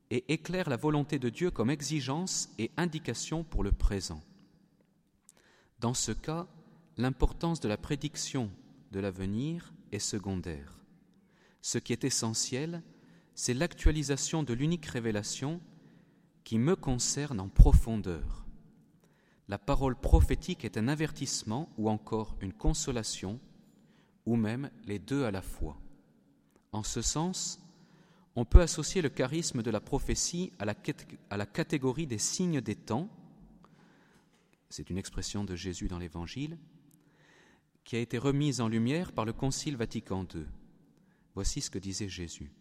et 0.10 0.34
éclaire 0.34 0.70
la 0.70 0.78
volonté 0.78 1.20
de 1.20 1.30
Dieu 1.30 1.52
comme 1.52 1.70
exigence 1.70 2.50
et 2.58 2.72
indication 2.78 3.44
pour 3.44 3.64
le 3.64 3.72
présent. 3.72 4.24
Dans 5.80 5.94
ce 5.94 6.12
cas, 6.12 6.48
l'importance 6.98 7.60
de 7.60 7.68
la 7.68 7.78
prédiction 7.78 8.50
de 8.92 9.00
l'avenir 9.00 9.74
est 9.92 10.00
secondaire. 10.00 10.77
Ce 11.62 11.78
qui 11.78 11.94
est 11.94 12.04
essentiel, 12.04 12.84
c'est 13.36 13.54
l'actualisation 13.54 14.44
de 14.44 14.54
l'unique 14.54 14.86
révélation 14.86 15.62
qui 16.44 16.58
me 16.58 16.76
concerne 16.76 17.40
en 17.40 17.50
profondeur. 17.50 18.46
La 19.48 19.58
parole 19.58 19.96
prophétique 19.96 20.66
est 20.66 20.78
un 20.78 20.88
avertissement 20.88 21.70
ou 21.78 21.90
encore 21.90 22.36
une 22.42 22.54
consolation, 22.54 23.40
ou 24.26 24.36
même 24.36 24.70
les 24.86 25.00
deux 25.00 25.24
à 25.24 25.32
la 25.32 25.42
fois. 25.42 25.80
En 26.72 26.84
ce 26.84 27.02
sens, 27.02 27.60
on 28.36 28.46
peut 28.46 28.62
associer 28.62 29.02
le 29.02 29.10
charisme 29.10 29.64
de 29.64 29.72
la 29.72 29.80
prophétie 29.80 30.52
à 30.60 30.66
la, 30.66 31.46
catégorie 31.46 32.08
des 32.08 32.18
signes 32.18 32.62
des 32.62 32.76
temps, 32.76 33.10
c'est 34.70 34.90
une 34.90 34.98
expression 34.98 35.44
de 35.44 35.56
Jésus 35.56 35.88
dans 35.88 35.98
l'Évangile, 35.98 36.58
qui 37.84 37.96
a 37.96 38.00
été 38.00 38.18
remise 38.18 38.60
en 38.62 38.68
lumière 38.68 39.12
par 39.12 39.26
le 39.26 39.32
Concile 39.32 39.78
Vatican 39.78 40.28
II. 40.36 40.46
Voici 41.38 41.62
ce 41.62 41.70
que 41.70 41.78
disait 41.78 42.10
Jésus. 42.10 42.52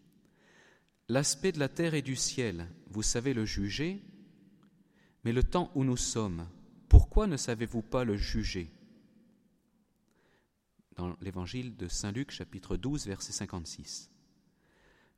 L'aspect 1.08 1.50
de 1.50 1.58
la 1.58 1.70
terre 1.70 1.94
et 1.94 2.02
du 2.02 2.14
ciel, 2.14 2.68
vous 2.90 3.02
savez 3.02 3.32
le 3.32 3.46
juger, 3.46 4.02
mais 5.24 5.32
le 5.32 5.42
temps 5.42 5.70
où 5.74 5.82
nous 5.82 5.96
sommes, 5.96 6.46
pourquoi 6.90 7.26
ne 7.26 7.38
savez-vous 7.38 7.80
pas 7.80 8.04
le 8.04 8.18
juger? 8.18 8.70
Dans 10.94 11.16
l'évangile 11.22 11.74
de 11.78 11.88
Saint 11.88 12.12
Luc 12.12 12.30
chapitre 12.30 12.76
12 12.76 13.06
verset 13.06 13.32
56. 13.32 14.10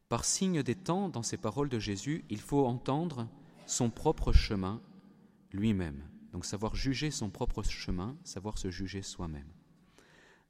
Par 0.09 0.25
signe 0.25 0.62
des 0.62 0.77
temps, 0.77 1.09
dans 1.09 1.25
ces 1.25 1.37
paroles 1.37 1.69
de 1.69 1.81
Jésus, 1.81 2.25
il 2.31 2.41
faut 2.41 2.65
entendre 2.65 3.29
son 3.67 3.91
propre 3.91 4.33
chemin 4.33 4.81
lui-même. 5.50 6.09
Donc 6.31 6.47
savoir 6.47 6.77
juger 6.77 7.11
son 7.11 7.29
propre 7.29 7.65
chemin, 7.65 8.17
savoir 8.23 8.57
se 8.57 8.71
juger 8.71 9.03
soi-même. 9.03 9.50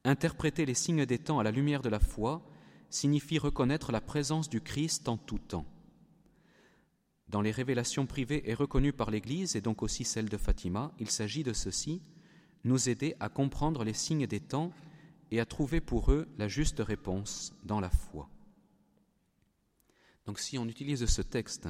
Interpréter 0.05 0.67
les 0.67 0.75
signes 0.75 1.07
des 1.07 1.19
temps 1.19 1.39
à 1.39 1.43
la 1.43 1.53
lumière 1.53 1.81
de 1.81 1.89
la 1.89 2.01
foi 2.01 2.45
signifie 2.91 3.39
reconnaître 3.39 3.93
la 3.93 4.01
présence 4.01 4.49
du 4.49 4.61
Christ 4.61 5.09
en 5.09 5.17
tout 5.17 5.39
temps. 5.39 5.67
Dans 7.29 7.43
les 7.43 7.51
révélations 7.51 8.07
privées 8.07 8.49
et 8.49 8.55
reconnues 8.55 8.93
par 8.93 9.11
l'Église, 9.11 9.55
et 9.55 9.61
donc 9.61 9.83
aussi 9.83 10.05
celles 10.05 10.31
de 10.31 10.37
Fatima, 10.39 10.93
il 10.99 11.11
s'agit 11.11 11.43
de 11.43 11.53
ceci, 11.53 12.01
nous 12.65 12.89
aider 12.89 13.15
à 13.21 13.29
comprendre 13.29 13.85
les 13.85 13.93
signes 13.93 14.27
des 14.27 14.41
temps 14.41 14.73
et 15.31 15.41
à 15.41 15.47
trouver 15.47 15.81
pour 15.81 16.11
eux 16.11 16.27
la 16.39 16.49
juste 16.49 16.81
réponse 16.81 17.55
dans 17.65 17.81
la 17.81 17.91
foi. 17.91 18.29
Donc 20.27 20.39
si 20.39 20.59
on 20.59 20.69
utilise 20.69 21.05
ce 21.07 21.23
texte 21.23 21.69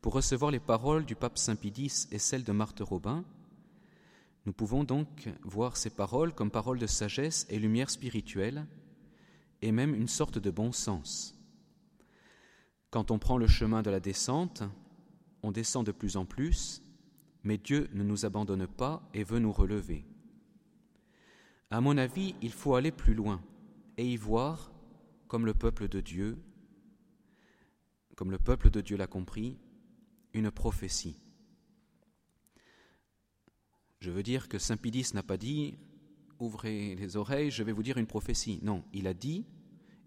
pour 0.00 0.12
recevoir 0.12 0.50
les 0.50 0.60
paroles 0.60 1.04
du 1.04 1.14
pape 1.14 1.38
Saint 1.38 1.56
Pidis 1.56 2.06
et 2.10 2.18
celles 2.18 2.44
de 2.44 2.52
Marthe 2.52 2.80
Robin, 2.80 3.24
nous 4.46 4.52
pouvons 4.52 4.84
donc 4.84 5.28
voir 5.42 5.76
ces 5.76 5.90
paroles 5.90 6.32
comme 6.32 6.50
paroles 6.50 6.78
de 6.78 6.86
sagesse 6.86 7.46
et 7.50 7.58
lumière 7.58 7.90
spirituelle, 7.90 8.66
et 9.62 9.72
même 9.72 9.94
une 9.94 10.08
sorte 10.08 10.38
de 10.38 10.50
bon 10.50 10.72
sens. 10.72 11.34
Quand 12.90 13.10
on 13.10 13.18
prend 13.18 13.38
le 13.38 13.46
chemin 13.46 13.82
de 13.82 13.90
la 13.90 14.00
descente, 14.00 14.62
on 15.42 15.52
descend 15.52 15.86
de 15.86 15.92
plus 15.92 16.16
en 16.16 16.24
plus, 16.24 16.82
mais 17.44 17.58
Dieu 17.58 17.88
ne 17.92 18.02
nous 18.02 18.26
abandonne 18.26 18.66
pas 18.66 19.08
et 19.14 19.24
veut 19.24 19.38
nous 19.38 19.52
relever. 19.52 20.04
À 21.70 21.80
mon 21.80 21.96
avis, 21.96 22.34
il 22.42 22.52
faut 22.52 22.74
aller 22.74 22.90
plus 22.90 23.14
loin 23.14 23.40
et 23.96 24.06
y 24.06 24.16
voir, 24.16 24.72
comme 25.28 25.46
le 25.46 25.54
peuple 25.54 25.88
de 25.88 26.00
Dieu, 26.00 26.36
comme 28.16 28.30
le 28.30 28.38
peuple 28.38 28.70
de 28.70 28.80
Dieu 28.80 28.96
l'a 28.96 29.06
compris, 29.06 29.56
une 30.34 30.50
prophétie. 30.50 31.22
Je 34.00 34.10
veux 34.10 34.22
dire 34.22 34.48
que 34.48 34.58
Saint 34.58 34.76
Pidis 34.76 35.10
n'a 35.14 35.22
pas 35.22 35.36
dit 35.36 35.76
ouvrez 36.40 36.94
les 36.94 37.16
oreilles, 37.16 37.50
je 37.50 37.62
vais 37.62 37.72
vous 37.72 37.82
dire 37.82 37.98
une 37.98 38.06
prophétie. 38.06 38.60
Non, 38.62 38.82
il 38.92 39.06
a 39.06 39.14
dit, 39.14 39.44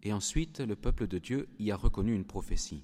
et 0.01 0.13
ensuite 0.13 0.59
le 0.59 0.75
peuple 0.75 1.07
de 1.07 1.19
Dieu 1.19 1.47
y 1.59 1.71
a 1.71 1.75
reconnu 1.75 2.13
une 2.13 2.25
prophétie. 2.25 2.83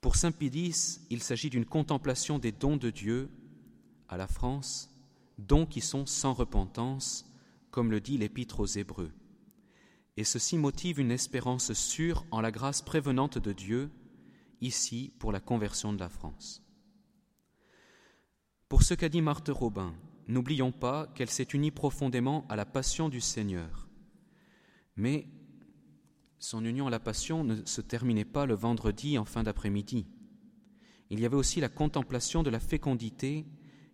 Pour 0.00 0.16
Saint 0.16 0.32
Pidis, 0.32 1.00
il 1.10 1.22
s'agit 1.22 1.50
d'une 1.50 1.64
contemplation 1.64 2.38
des 2.38 2.52
dons 2.52 2.76
de 2.76 2.90
Dieu 2.90 3.30
à 4.08 4.16
la 4.16 4.26
France, 4.26 4.90
dons 5.38 5.66
qui 5.66 5.80
sont 5.80 6.06
sans 6.06 6.32
repentance, 6.32 7.28
comme 7.70 7.90
le 7.90 8.00
dit 8.00 8.18
l'Épître 8.18 8.60
aux 8.60 8.66
Hébreux. 8.66 9.12
Et 10.16 10.24
ceci 10.24 10.58
motive 10.58 11.00
une 11.00 11.10
espérance 11.10 11.72
sûre 11.72 12.24
en 12.30 12.40
la 12.40 12.50
grâce 12.50 12.82
prévenante 12.82 13.38
de 13.38 13.52
Dieu, 13.52 13.90
ici 14.60 15.12
pour 15.18 15.32
la 15.32 15.40
conversion 15.40 15.92
de 15.92 15.98
la 15.98 16.08
France. 16.08 16.62
Pour 18.68 18.82
ce 18.82 18.94
qu'a 18.94 19.08
dit 19.08 19.22
Marthe 19.22 19.50
Robin, 19.50 19.94
n'oublions 20.28 20.72
pas 20.72 21.06
qu'elle 21.14 21.30
s'est 21.30 21.48
unie 21.52 21.70
profondément 21.70 22.46
à 22.48 22.56
la 22.56 22.66
passion 22.66 23.08
du 23.08 23.20
Seigneur. 23.20 23.88
Mais 24.96 25.28
son 26.38 26.64
union 26.64 26.86
à 26.86 26.90
la 26.90 27.00
passion 27.00 27.44
ne 27.44 27.64
se 27.64 27.80
terminait 27.80 28.24
pas 28.24 28.46
le 28.46 28.54
vendredi 28.54 29.18
en 29.18 29.24
fin 29.24 29.42
d'après-midi. 29.42 30.06
Il 31.10 31.20
y 31.20 31.26
avait 31.26 31.36
aussi 31.36 31.60
la 31.60 31.68
contemplation 31.68 32.42
de 32.42 32.50
la 32.50 32.60
fécondité 32.60 33.46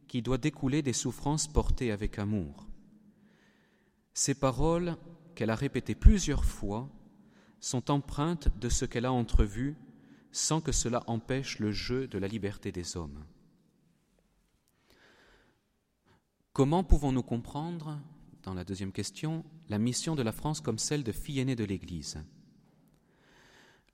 qui 0.08 0.22
doit 0.22 0.38
découler 0.38 0.82
des 0.82 0.92
souffrances 0.92 1.46
portées 1.46 1.90
avec 1.90 2.18
amour. 2.18 2.68
Ces 4.14 4.34
paroles, 4.34 4.96
qu'elle 5.34 5.50
a 5.50 5.54
répétées 5.54 5.94
plusieurs 5.94 6.44
fois, 6.44 6.90
sont 7.60 7.90
empreintes 7.90 8.48
de 8.58 8.68
ce 8.68 8.84
qu'elle 8.84 9.06
a 9.06 9.12
entrevu 9.12 9.76
sans 10.32 10.60
que 10.60 10.72
cela 10.72 11.02
empêche 11.06 11.58
le 11.58 11.70
jeu 11.70 12.08
de 12.08 12.18
la 12.18 12.28
liberté 12.28 12.72
des 12.72 12.96
hommes. 12.96 13.24
Comment 16.52 16.84
pouvons-nous 16.84 17.22
comprendre 17.22 17.98
dans 18.42 18.52
la 18.52 18.62
deuxième 18.62 18.92
question, 18.92 19.42
la 19.70 19.78
mission 19.78 20.14
de 20.14 20.22
la 20.22 20.32
France 20.32 20.60
comme 20.60 20.76
celle 20.76 21.02
de 21.02 21.10
fille 21.10 21.40
aînée 21.40 21.56
de 21.56 21.64
l'Église? 21.64 22.22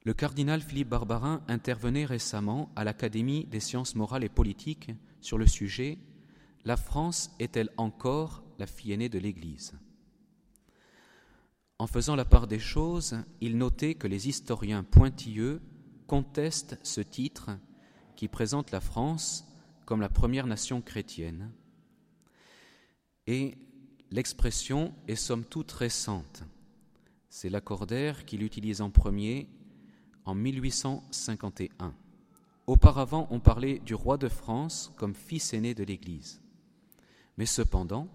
Le 0.03 0.13
cardinal 0.13 0.61
Philippe 0.61 0.89
Barbarin 0.89 1.41
intervenait 1.47 2.05
récemment 2.05 2.73
à 2.75 2.83
l'Académie 2.83 3.45
des 3.45 3.61
sciences 3.61 3.95
morales 3.95 4.25
et 4.25 4.29
politiques 4.29 4.91
sur 5.21 5.39
le 5.39 5.47
sujet 5.47 5.99
La 6.65 6.77
France 6.77 7.31
est-elle 7.39 7.71
encore 7.77 8.43
la 8.59 8.67
fille 8.67 8.91
aînée 8.91 9.09
de 9.09 9.21
l'Église? 9.21 9.75
En 11.79 11.87
faisant 11.87 12.17
la 12.17 12.25
part 12.25 12.49
des 12.49 12.59
choses, 12.59 13.19
il 13.41 13.57
notait 13.57 13.95
que 13.95 14.09
les 14.09 14.29
historiens 14.29 14.83
pointilleux 14.83 15.63
contestent 16.09 16.77
ce 16.83 17.03
titre 17.03 17.51
qui 18.17 18.27
présente 18.27 18.73
la 18.73 18.81
France 18.81 19.47
comme 19.87 20.01
la 20.01 20.09
première 20.09 20.49
nation 20.49 20.81
chrétienne. 20.81 21.53
Et 23.29 23.57
L'expression 24.11 24.95
est 25.07 25.17
somme 25.17 25.45
toute 25.45 25.71
récente. 25.73 26.43
C'est 27.29 27.51
Lacordaire 27.51 28.25
qui 28.25 28.39
l'utilise 28.39 28.81
en 28.81 28.89
premier 28.89 29.49
en 30.25 30.35
1851. 30.35 31.95
Auparavant, 32.67 33.29
on 33.31 33.39
parlait 33.39 33.81
du 33.81 33.95
roi 33.95 34.17
de 34.17 34.29
France 34.29 34.93
comme 34.97 35.15
fils 35.15 35.53
aîné 35.53 35.75
de 35.75 35.85
l'Église. 35.85 36.41
Mais 37.37 37.45
cependant, 37.45 38.09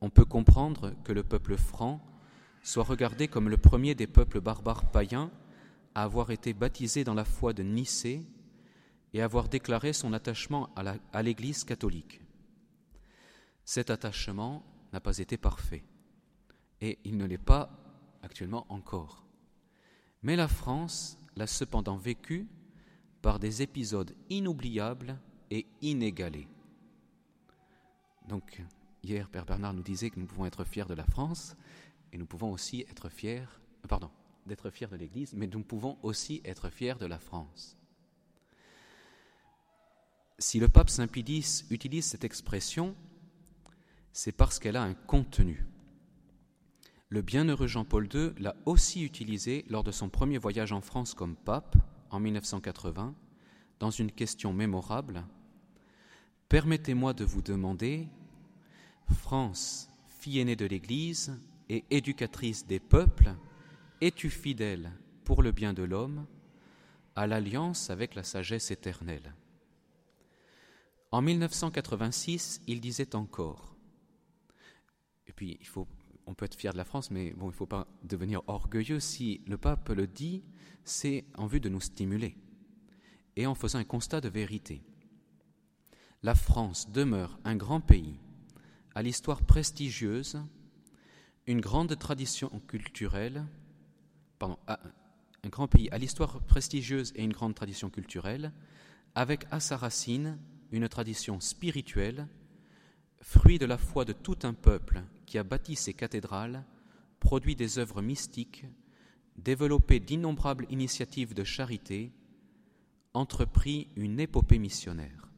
on 0.00 0.10
peut 0.10 0.24
comprendre 0.24 0.94
que 1.02 1.12
le 1.12 1.24
peuple 1.24 1.56
franc 1.56 2.00
soit 2.62 2.84
regardé 2.84 3.26
comme 3.26 3.48
le 3.48 3.58
premier 3.58 3.96
des 3.96 4.06
peuples 4.06 4.40
barbares 4.40 4.92
païens 4.92 5.32
à 5.96 6.04
avoir 6.04 6.30
été 6.30 6.52
baptisé 6.52 7.02
dans 7.02 7.14
la 7.14 7.24
foi 7.24 7.52
de 7.52 7.64
Nicée 7.64 8.24
et 9.12 9.22
avoir 9.22 9.48
déclaré 9.48 9.92
son 9.92 10.12
attachement 10.12 10.70
à 11.12 11.22
l'Église 11.22 11.64
catholique. 11.64 12.23
Cet 13.64 13.90
attachement 13.90 14.64
n'a 14.92 15.00
pas 15.00 15.18
été 15.18 15.36
parfait. 15.36 15.84
Et 16.80 16.98
il 17.04 17.16
ne 17.16 17.24
l'est 17.24 17.38
pas 17.38 17.70
actuellement 18.22 18.66
encore. 18.68 19.26
Mais 20.22 20.36
la 20.36 20.48
France 20.48 21.18
l'a 21.36 21.46
cependant 21.46 21.96
vécu 21.96 22.48
par 23.22 23.38
des 23.38 23.62
épisodes 23.62 24.14
inoubliables 24.28 25.18
et 25.50 25.66
inégalés. 25.80 26.48
Donc, 28.28 28.62
hier, 29.02 29.28
Père 29.28 29.44
Bernard 29.44 29.74
nous 29.74 29.82
disait 29.82 30.10
que 30.10 30.18
nous 30.18 30.26
pouvons 30.26 30.46
être 30.46 30.64
fiers 30.64 30.86
de 30.86 30.94
la 30.94 31.04
France 31.04 31.56
et 32.12 32.18
nous 32.18 32.26
pouvons 32.26 32.52
aussi 32.52 32.84
être 32.88 33.08
fiers, 33.08 33.42
euh, 33.84 33.88
pardon, 33.88 34.10
d'être 34.46 34.70
fiers 34.70 34.88
de 34.88 34.96
l'Église, 34.96 35.34
mais 35.34 35.46
nous 35.46 35.62
pouvons 35.62 35.98
aussi 36.02 36.40
être 36.44 36.68
fiers 36.70 36.94
de 36.94 37.06
la 37.06 37.18
France. 37.18 37.76
Si 40.38 40.58
le 40.58 40.68
pape 40.68 40.90
Saint 40.90 41.06
Pidis 41.06 41.64
utilise 41.70 42.06
cette 42.06 42.24
expression, 42.24 42.94
c'est 44.14 44.32
parce 44.32 44.60
qu'elle 44.60 44.76
a 44.76 44.82
un 44.82 44.94
contenu. 44.94 45.66
Le 47.08 47.20
bienheureux 47.20 47.66
Jean-Paul 47.66 48.08
II 48.14 48.30
l'a 48.38 48.54
aussi 48.64 49.04
utilisé 49.04 49.64
lors 49.68 49.82
de 49.82 49.90
son 49.90 50.08
premier 50.08 50.38
voyage 50.38 50.70
en 50.70 50.80
France 50.80 51.14
comme 51.14 51.34
pape 51.34 51.76
en 52.10 52.20
1980 52.20 53.12
dans 53.80 53.90
une 53.90 54.12
question 54.12 54.52
mémorable. 54.52 55.24
Permettez-moi 56.48 57.12
de 57.12 57.24
vous 57.24 57.42
demander, 57.42 58.06
France, 59.12 59.90
fille 60.06 60.38
aînée 60.38 60.56
de 60.56 60.66
l'Église 60.66 61.36
et 61.68 61.84
éducatrice 61.90 62.66
des 62.68 62.78
peuples, 62.78 63.34
es-tu 64.00 64.30
fidèle 64.30 64.92
pour 65.24 65.42
le 65.42 65.50
bien 65.50 65.72
de 65.72 65.82
l'homme 65.82 66.24
à 67.16 67.26
l'alliance 67.26 67.90
avec 67.90 68.14
la 68.14 68.22
sagesse 68.22 68.70
éternelle? 68.70 69.34
En 71.10 71.20
1986, 71.20 72.60
il 72.68 72.80
disait 72.80 73.16
encore 73.16 73.73
et 75.26 75.32
puis, 75.32 75.56
il 75.60 75.66
faut, 75.66 75.86
on 76.26 76.34
peut 76.34 76.44
être 76.44 76.54
fier 76.54 76.72
de 76.72 76.78
la 76.78 76.84
France, 76.84 77.10
mais 77.10 77.32
bon, 77.32 77.46
il 77.46 77.52
ne 77.52 77.56
faut 77.56 77.66
pas 77.66 77.86
devenir 78.02 78.42
orgueilleux. 78.46 79.00
Si 79.00 79.40
le 79.46 79.56
pape 79.56 79.88
le 79.88 80.06
dit, 80.06 80.42
c'est 80.84 81.24
en 81.36 81.46
vue 81.46 81.60
de 81.60 81.68
nous 81.68 81.80
stimuler 81.80 82.36
et 83.36 83.46
en 83.46 83.54
faisant 83.54 83.78
un 83.78 83.84
constat 83.84 84.20
de 84.20 84.28
vérité. 84.28 84.82
La 86.22 86.34
France 86.34 86.90
demeure 86.90 87.38
un 87.44 87.56
grand 87.56 87.80
pays, 87.80 88.18
à 88.94 89.02
l'histoire 89.02 89.42
prestigieuse, 89.42 90.40
une 91.46 91.60
grande 91.60 91.98
tradition 91.98 92.48
culturelle, 92.66 93.44
un 94.40 95.48
grand 95.48 95.68
pays 95.68 95.88
à 95.90 95.98
l'histoire 95.98 96.40
prestigieuse 96.42 97.12
et 97.16 97.24
une 97.24 97.32
grande 97.32 97.54
tradition 97.54 97.90
culturelle, 97.90 98.52
avec 99.14 99.46
à 99.50 99.60
sa 99.60 99.76
racine 99.76 100.38
une 100.70 100.88
tradition 100.88 101.40
spirituelle, 101.40 102.28
fruit 103.20 103.58
de 103.58 103.66
la 103.66 103.78
foi 103.78 104.04
de 104.04 104.12
tout 104.12 104.38
un 104.42 104.54
peuple 104.54 105.02
qui 105.26 105.38
a 105.38 105.42
bâti 105.42 105.76
ses 105.76 105.94
cathédrales, 105.94 106.64
produit 107.20 107.56
des 107.56 107.78
œuvres 107.78 108.02
mystiques, 108.02 108.64
développé 109.36 110.00
d'innombrables 110.00 110.66
initiatives 110.70 111.34
de 111.34 111.44
charité, 111.44 112.12
entrepris 113.14 113.88
une 113.96 114.20
épopée 114.20 114.58
missionnaire. 114.58 115.30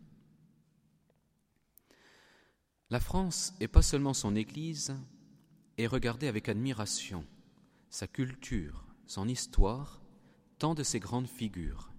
La 2.91 3.01
France, 3.01 3.55
et 3.61 3.69
pas 3.69 3.83
seulement 3.83 4.15
son 4.15 4.37
Église, 4.37 4.97
est 5.77 5.87
regardée 5.87 6.29
avec 6.29 6.49
admiration, 6.49 7.25
sa 7.91 8.07
culture, 8.07 8.85
son 9.07 9.29
histoire, 9.29 10.01
tant 10.59 10.75
de 10.75 10.83
ses 10.83 11.01
grandes 11.01 11.29
figures. 11.29 11.93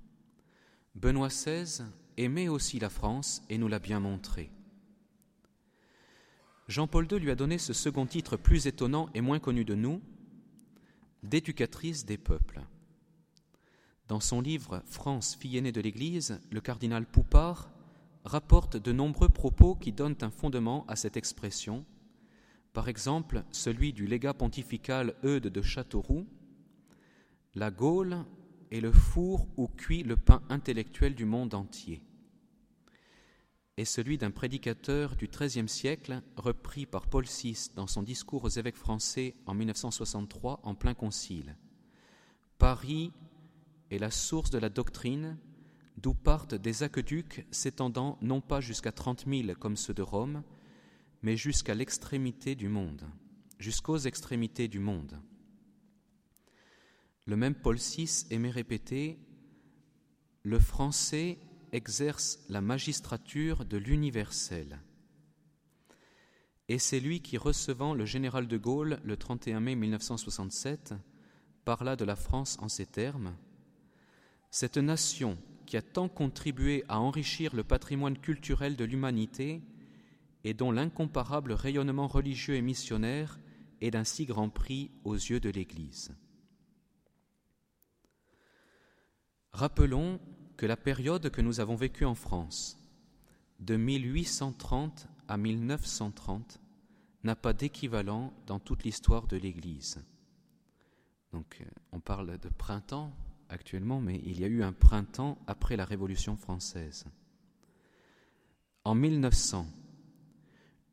Benoît 0.95 1.27
XVI 1.27 1.83
aimait 2.17 2.47
aussi 2.47 2.79
la 2.79 2.89
France 2.89 3.43
et 3.49 3.57
nous 3.57 3.67
l'a 3.67 3.79
bien 3.79 3.99
montré. 3.99 4.49
Jean-Paul 6.67 7.07
II 7.09 7.19
lui 7.19 7.31
a 7.31 7.35
donné 7.35 7.57
ce 7.57 7.71
second 7.71 8.05
titre 8.05 8.35
plus 8.35 8.67
étonnant 8.67 9.09
et 9.13 9.21
moins 9.21 9.39
connu 9.39 9.63
de 9.63 9.73
nous, 9.73 10.01
d'éducatrice 11.23 12.05
des 12.05 12.17
peuples. 12.17 12.61
Dans 14.09 14.19
son 14.19 14.41
livre 14.41 14.83
France, 14.85 15.35
fille 15.39 15.57
aînée 15.57 15.71
de 15.71 15.79
l'Église, 15.79 16.41
le 16.51 16.59
cardinal 16.59 17.05
Poupard 17.05 17.69
rapporte 18.25 18.75
de 18.75 18.91
nombreux 18.91 19.29
propos 19.29 19.75
qui 19.75 19.93
donnent 19.93 20.17
un 20.21 20.29
fondement 20.29 20.85
à 20.87 20.97
cette 20.97 21.15
expression, 21.15 21.85
par 22.73 22.89
exemple 22.89 23.45
celui 23.51 23.93
du 23.93 24.05
légat 24.05 24.33
pontifical 24.33 25.15
Eudes 25.23 25.47
de 25.47 25.61
Châteauroux, 25.61 26.27
La 27.55 27.71
Gaule 27.71 28.25
est 28.71 28.81
le 28.81 28.91
four 28.91 29.47
où 29.55 29.67
cuit 29.67 30.03
le 30.03 30.17
pain 30.17 30.41
intellectuel 30.49 31.15
du 31.15 31.23
monde 31.23 31.53
entier 31.53 32.01
et 33.77 33.85
celui 33.85 34.17
d'un 34.17 34.31
prédicateur 34.31 35.15
du 35.15 35.27
XIIIe 35.27 35.69
siècle, 35.69 36.21
repris 36.35 36.87
par 36.87 37.07
Paul 37.07 37.25
VI 37.25 37.69
dans 37.75 37.85
son 37.85 38.01
discours 38.01 38.43
aux 38.43 38.49
évêques 38.49 38.75
français 38.75 39.35
en 39.45 39.53
1963 39.53 40.61
en 40.63 40.73
plein 40.73 40.95
concile. 40.95 41.55
Paris 42.57 43.11
est 43.91 43.99
la 43.99 44.09
source 44.09 44.49
de 44.49 44.57
la 44.57 44.69
doctrine, 44.69 45.37
d'où 45.97 46.15
partent 46.15 46.55
des 46.55 46.81
aqueducs 46.81 47.45
s'étendant 47.51 48.17
non 48.21 48.41
pas 48.41 48.61
jusqu'à 48.61 48.91
trente 48.91 49.27
mille 49.27 49.55
comme 49.55 49.77
ceux 49.77 49.93
de 49.93 50.01
Rome, 50.01 50.43
mais 51.21 51.37
jusqu'à 51.37 51.75
l'extrémité 51.75 52.55
du 52.55 52.69
monde, 52.69 53.03
jusqu'aux 53.59 53.97
extrémités 53.97 54.67
du 54.67 54.79
monde. 54.79 55.21
Le 57.25 57.35
même 57.35 57.55
Paul 57.55 57.77
VI 57.77 58.25
aimait 58.31 58.49
répéter 58.49 59.19
Le 60.41 60.59
français 60.59 61.37
exerce 61.77 62.39
la 62.49 62.59
magistrature 62.59 63.63
de 63.63 63.77
l'universel. 63.77 64.81
Et 66.67 66.79
c'est 66.79 66.99
lui 66.99 67.21
qui, 67.21 67.37
recevant 67.37 67.93
le 67.93 68.05
général 68.05 68.47
de 68.47 68.57
Gaulle 68.57 68.99
le 69.03 69.15
31 69.15 69.61
mai 69.61 69.75
1967, 69.75 70.95
parla 71.63 71.95
de 71.95 72.03
la 72.03 72.15
France 72.15 72.57
en 72.59 72.67
ces 72.67 72.87
termes 72.87 73.37
Cette 74.49 74.77
nation 74.77 75.37
qui 75.65 75.77
a 75.77 75.81
tant 75.81 76.09
contribué 76.09 76.83
à 76.89 76.99
enrichir 76.99 77.55
le 77.55 77.63
patrimoine 77.63 78.17
culturel 78.17 78.75
de 78.75 78.83
l'humanité 78.83 79.61
et 80.43 80.53
dont 80.53 80.71
l'incomparable 80.71 81.53
rayonnement 81.53 82.07
religieux 82.07 82.55
et 82.55 82.61
missionnaire 82.61 83.39
est 83.81 83.91
d'un 83.91 84.03
si 84.03 84.25
grand 84.25 84.49
prix 84.49 84.91
aux 85.03 85.15
yeux 85.15 85.39
de 85.39 85.49
l'Église. 85.49 86.15
Rappelons 89.51 90.19
que 90.57 90.65
la 90.65 90.75
période 90.75 91.29
que 91.29 91.41
nous 91.41 91.59
avons 91.59 91.75
vécue 91.75 92.05
en 92.05 92.15
France, 92.15 92.77
de 93.59 93.77
1830 93.77 95.07
à 95.27 95.37
1930, 95.37 96.59
n'a 97.23 97.35
pas 97.35 97.53
d'équivalent 97.53 98.33
dans 98.47 98.59
toute 98.59 98.83
l'histoire 98.83 99.27
de 99.27 99.37
l'Église. 99.37 100.03
Donc 101.31 101.59
euh, 101.61 101.65
on 101.91 101.99
parle 101.99 102.37
de 102.37 102.49
printemps 102.49 103.13
actuellement, 103.49 104.01
mais 104.01 104.21
il 104.25 104.39
y 104.39 104.43
a 104.43 104.47
eu 104.47 104.63
un 104.63 104.73
printemps 104.73 105.37
après 105.47 105.77
la 105.77 105.85
Révolution 105.85 106.35
française. 106.35 107.05
En 108.83 108.95
1900, 108.95 109.67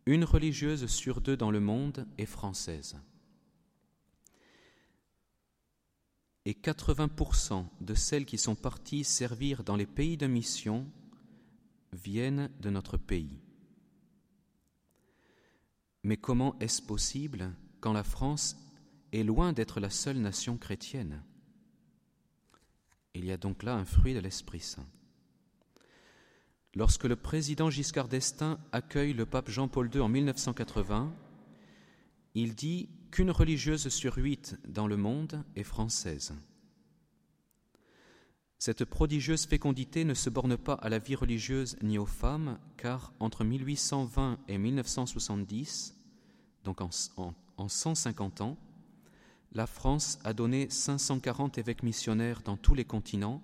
une 0.06 0.24
religieuse 0.24 0.86
sur 0.86 1.20
deux 1.20 1.36
dans 1.36 1.50
le 1.50 1.60
monde 1.60 2.06
est 2.18 2.26
française. 2.26 2.96
Et 6.46 6.52
80% 6.52 7.64
de 7.80 7.94
celles 7.94 8.26
qui 8.26 8.38
sont 8.38 8.54
parties 8.54 9.04
servir 9.04 9.64
dans 9.64 9.76
les 9.76 9.86
pays 9.86 10.16
de 10.16 10.26
mission 10.26 10.86
viennent 11.92 12.50
de 12.60 12.70
notre 12.70 12.96
pays. 12.96 13.40
Mais 16.02 16.18
comment 16.18 16.58
est-ce 16.60 16.82
possible 16.82 17.50
quand 17.80 17.94
la 17.94 18.04
France 18.04 18.56
est 19.12 19.22
loin 19.22 19.52
d'être 19.52 19.80
la 19.80 19.90
seule 19.90 20.18
nation 20.18 20.58
chrétienne? 20.58 21.22
Il 23.14 23.24
y 23.24 23.32
a 23.32 23.36
donc 23.38 23.62
là 23.62 23.74
un 23.74 23.84
fruit 23.84 24.12
de 24.12 24.18
l'Esprit 24.18 24.60
Saint. 24.60 24.86
Lorsque 26.74 27.04
le 27.04 27.16
président 27.16 27.70
Giscard 27.70 28.08
d'Estaing 28.08 28.58
accueille 28.72 29.12
le 29.12 29.24
pape 29.24 29.48
Jean-Paul 29.48 29.88
II 29.94 30.00
en 30.00 30.08
1980, 30.08 31.14
il 32.34 32.54
dit 32.54 32.88
qu'une 33.10 33.30
religieuse 33.30 33.88
sur 33.88 34.16
huit 34.16 34.56
dans 34.66 34.88
le 34.88 34.96
monde 34.96 35.44
est 35.54 35.62
française. 35.62 36.34
Cette 38.58 38.84
prodigieuse 38.84 39.46
fécondité 39.46 40.04
ne 40.04 40.14
se 40.14 40.30
borne 40.30 40.56
pas 40.56 40.74
à 40.74 40.88
la 40.88 40.98
vie 40.98 41.14
religieuse 41.14 41.76
ni 41.82 41.98
aux 41.98 42.06
femmes, 42.06 42.58
car 42.76 43.12
entre 43.20 43.44
1820 43.44 44.38
et 44.48 44.58
1970, 44.58 45.96
donc 46.64 46.80
en, 46.80 47.68
150 47.68 48.40
ans, 48.40 48.56
la 49.52 49.66
France 49.66 50.18
a 50.24 50.32
donné 50.32 50.68
540 50.70 51.58
évêques 51.58 51.82
missionnaires 51.82 52.40
dans 52.42 52.56
tous 52.56 52.74
les 52.74 52.84
continents, 52.84 53.42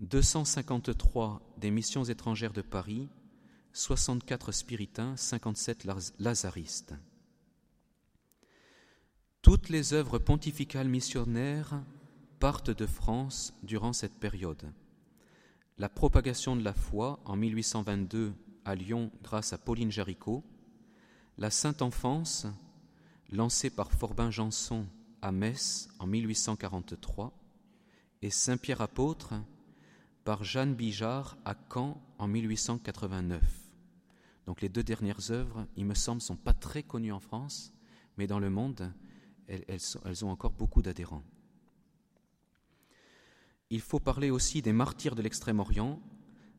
253 0.00 1.40
des 1.56 1.70
missions 1.70 2.04
étrangères 2.04 2.52
de 2.52 2.62
Paris, 2.62 3.08
64 3.72 4.52
spiritains, 4.52 5.16
57 5.16 5.86
lazaristes. 6.18 6.94
Toutes 9.42 9.70
les 9.70 9.92
œuvres 9.92 10.20
pontificales 10.20 10.88
missionnaires 10.88 11.82
partent 12.38 12.70
de 12.70 12.86
France 12.86 13.52
durant 13.64 13.92
cette 13.92 14.14
période. 14.14 14.72
La 15.78 15.88
propagation 15.88 16.54
de 16.54 16.62
la 16.62 16.72
foi 16.72 17.18
en 17.24 17.34
1822 17.34 18.34
à 18.64 18.76
Lyon 18.76 19.10
grâce 19.24 19.52
à 19.52 19.58
Pauline 19.58 19.90
Jaricot, 19.90 20.44
la 21.38 21.50
Sainte 21.50 21.82
Enfance 21.82 22.46
lancée 23.30 23.70
par 23.70 23.90
Forbin 23.90 24.30
Janson 24.30 24.86
à 25.22 25.32
Metz 25.32 25.88
en 25.98 26.06
1843 26.06 27.36
et 28.22 28.30
Saint-Pierre 28.30 28.80
apôtre 28.80 29.34
par 30.22 30.44
Jeanne 30.44 30.76
Bijard 30.76 31.36
à 31.44 31.56
Caen 31.68 32.00
en 32.18 32.28
1889. 32.28 33.42
Donc 34.46 34.60
les 34.60 34.68
deux 34.68 34.84
dernières 34.84 35.32
œuvres, 35.32 35.66
il 35.76 35.84
me 35.84 35.94
semble, 35.94 36.20
sont 36.20 36.36
pas 36.36 36.54
très 36.54 36.84
connues 36.84 37.12
en 37.12 37.18
France, 37.18 37.72
mais 38.16 38.28
dans 38.28 38.38
le 38.38 38.50
monde, 38.50 38.92
elles, 39.48 40.24
ont 40.24 40.30
encore 40.30 40.52
beaucoup 40.52 40.82
d'adhérents. 40.82 41.24
Il 43.70 43.80
faut 43.80 44.00
parler 44.00 44.30
aussi 44.30 44.62
des 44.62 44.72
martyrs 44.72 45.14
de 45.14 45.22
l'Extrême-Orient, 45.22 46.00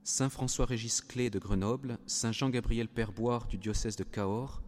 Saint 0.04 0.30
François-Régis 0.30 1.02
Clé 1.02 1.30
de 1.30 1.40
Grenoble, 1.40 2.00
Saint 2.08 2.32
Jean-Gabriel 2.32 2.88
Perboire 2.88 3.48
du 3.48 3.58
diocèse 3.58 3.96
de 3.96 4.04
Cahors, 4.04 4.62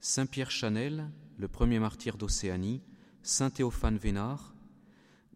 Saint 0.00 0.26
Pierre 0.26 0.50
Chanel, 0.50 1.10
le 1.36 1.46
premier 1.46 1.78
martyr 1.78 2.16
d'Océanie, 2.16 2.82
Saint 3.22 3.50
Théophane 3.50 3.98
Vénard, 3.98 4.54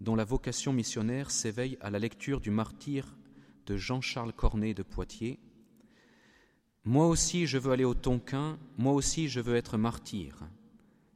dont 0.01 0.17
la 0.17 0.25
vocation 0.25 0.73
missionnaire 0.73 1.31
s'éveille 1.31 1.79
à 1.81 1.91
la 1.91 1.99
lecture 1.99 2.41
du 2.41 2.51
martyr 2.51 3.15
de 3.67 3.77
Jean-Charles 3.77 4.33
Cornet 4.33 4.75
de 4.75 4.83
Poitiers. 4.83 5.39
Moi 6.85 7.07
aussi 7.07 7.47
je 7.47 7.59
veux 7.59 7.73
aller 7.73 7.85
au 7.85 7.95
Tonkin, 7.95 8.59
moi 8.77 8.93
aussi 8.93 9.29
je 9.29 9.41
veux 9.41 9.57
être 9.57 9.77
martyr 9.77 10.49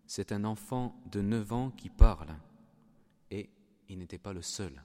c'est 0.08 0.32
un 0.32 0.44
enfant 0.44 0.98
de 1.12 1.20
9 1.20 1.52
ans 1.52 1.70
qui 1.70 1.90
parle, 1.90 2.34
et 3.30 3.50
il 3.90 3.98
n'était 3.98 4.16
pas 4.16 4.32
le 4.32 4.40
seul. 4.40 4.82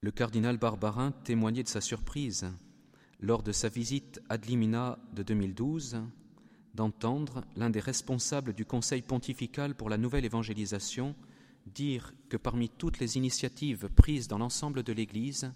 Le 0.00 0.10
cardinal 0.10 0.56
Barbarin 0.56 1.12
témoignait 1.12 1.62
de 1.62 1.68
sa 1.68 1.82
surprise 1.82 2.50
lors 3.20 3.42
de 3.42 3.52
sa 3.52 3.68
visite 3.68 4.20
ad 4.30 4.46
limina 4.46 4.98
de 5.12 5.22
2012 5.22 5.98
d'entendre 6.74 7.44
l'un 7.54 7.68
des 7.68 7.80
responsables 7.80 8.54
du 8.54 8.64
Conseil 8.64 9.02
pontifical 9.02 9.74
pour 9.74 9.90
la 9.90 9.98
nouvelle 9.98 10.24
évangélisation 10.24 11.14
dire 11.66 12.14
que 12.30 12.38
parmi 12.38 12.70
toutes 12.70 12.98
les 12.98 13.18
initiatives 13.18 13.90
prises 13.94 14.26
dans 14.26 14.38
l'ensemble 14.38 14.82
de 14.82 14.92
l'Église, 14.94 15.52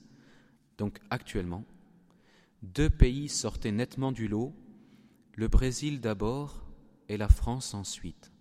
donc 0.76 0.98
actuellement, 1.08 1.64
deux 2.62 2.90
pays 2.90 3.30
sortaient 3.30 3.72
nettement 3.72 4.12
du 4.12 4.28
lot, 4.28 4.54
le 5.36 5.48
Brésil 5.48 6.00
d'abord 6.00 6.69
et 7.10 7.16
la 7.16 7.28
France 7.28 7.74
ensuite. 7.74 8.32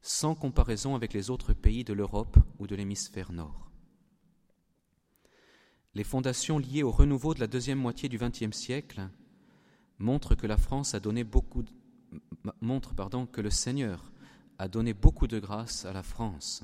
sans 0.00 0.36
comparaison 0.36 0.94
avec 0.94 1.12
les 1.12 1.28
autres 1.28 1.52
pays 1.52 1.82
de 1.82 1.92
l'Europe 1.92 2.38
ou 2.60 2.68
de 2.68 2.76
l'hémisphère 2.76 3.32
nord. 3.32 3.68
Les 5.94 6.04
fondations 6.04 6.60
liées 6.60 6.84
au 6.84 6.92
renouveau 6.92 7.34
de 7.34 7.40
la 7.40 7.48
deuxième 7.48 7.80
moitié 7.80 8.08
du 8.08 8.16
XXe 8.16 8.56
siècle 8.56 9.08
montrent 9.98 10.36
que 10.36 10.46
la 10.46 10.56
France 10.56 10.94
a 10.94 11.00
donné 11.00 11.24
beaucoup 11.24 11.64
que 13.32 13.40
le 13.40 13.50
Seigneur 13.50 14.12
a 14.58 14.68
donné 14.68 14.94
beaucoup 14.94 15.26
de 15.26 15.40
grâce 15.40 15.84
à 15.84 15.92
la 15.92 16.04
France. 16.04 16.62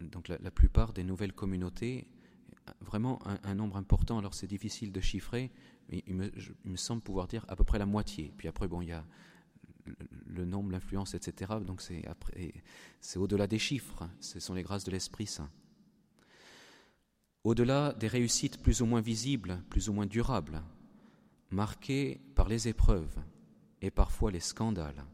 Donc 0.00 0.28
la, 0.28 0.50
plupart 0.50 0.94
des 0.94 1.04
nouvelles 1.04 1.34
communautés, 1.34 2.08
vraiment 2.80 3.20
un, 3.42 3.54
nombre 3.54 3.76
important, 3.76 4.18
alors 4.18 4.32
c'est 4.32 4.46
difficile 4.46 4.90
de 4.92 5.00
chiffrer, 5.00 5.52
il 5.90 6.14
me, 6.14 6.76
semble 6.76 7.02
pouvoir 7.02 7.28
dire 7.28 7.44
à 7.48 7.56
peu 7.56 7.64
près 7.64 7.78
la 7.78 7.86
moitié. 7.86 8.32
Puis 8.36 8.48
après, 8.48 8.68
bon, 8.68 8.80
il 8.80 8.88
y 8.88 8.92
a 8.92 9.04
le 10.26 10.44
nombre, 10.44 10.72
l'influence, 10.72 11.14
etc. 11.14 11.54
Donc 11.64 11.80
c'est 11.80 13.18
au-delà 13.18 13.46
des 13.46 13.58
chiffres. 13.58 14.08
Ce 14.20 14.40
sont 14.40 14.54
les 14.54 14.62
grâces 14.62 14.84
de 14.84 14.90
l'Esprit 14.90 15.26
Saint. 15.26 15.50
Au-delà 17.44 17.92
des 17.92 18.08
réussites 18.08 18.60
plus 18.60 18.82
ou 18.82 18.86
moins 18.86 19.00
visibles, 19.00 19.62
plus 19.70 19.88
ou 19.88 19.92
moins 19.92 20.06
durables, 20.06 20.62
marquées 21.50 22.20
par 22.34 22.48
les 22.48 22.66
épreuves 22.66 23.18
et 23.80 23.92
parfois 23.92 24.32
les 24.32 24.40
scandales, 24.40 25.04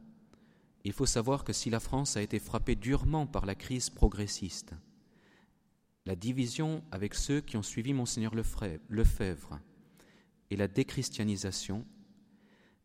il 0.85 0.95
faut 0.95 1.07
savoir 1.07 1.45
que 1.45 1.53
si 1.53 1.69
la 1.69 1.79
France 1.79 2.17
a 2.17 2.23
été 2.23 2.39
frappée 2.39 2.75
durement 2.75 3.27
par 3.27 3.45
la 3.45 3.55
crise 3.55 3.91
progressiste, 3.91 4.75
la 6.07 6.17
division 6.17 6.83
avec 6.91 7.15
ceux 7.15 7.41
qui 7.41 7.57
ont 7.57 7.63
suivi 7.63 7.93
Monseigneur 7.93 8.35
Lefebvre 8.35 9.61
et 10.53 10.57
la 10.57 10.69
déchristianisation 10.69 11.87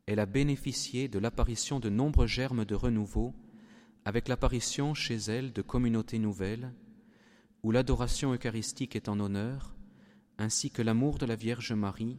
elle 0.05 0.21
a 0.21 0.25
bénéficié 0.25 1.09
de 1.09 1.19
l'apparition 1.19 1.81
de 1.81 1.89
nombreux 1.89 2.27
germes 2.27 2.63
de 2.63 2.75
renouveau, 2.75 3.35
avec 4.05 4.29
l'apparition 4.29 4.93
chez 4.93 5.17
elle 5.17 5.51
de 5.51 5.61
communautés 5.61 6.17
nouvelles, 6.17 6.73
où 7.61 7.71
l'adoration 7.71 8.33
eucharistique 8.33 8.95
est 8.95 9.09
en 9.09 9.19
honneur, 9.19 9.75
ainsi 10.37 10.71
que 10.71 10.81
l'amour 10.81 11.17
de 11.17 11.25
la 11.25 11.35
Vierge 11.35 11.73
Marie, 11.73 12.17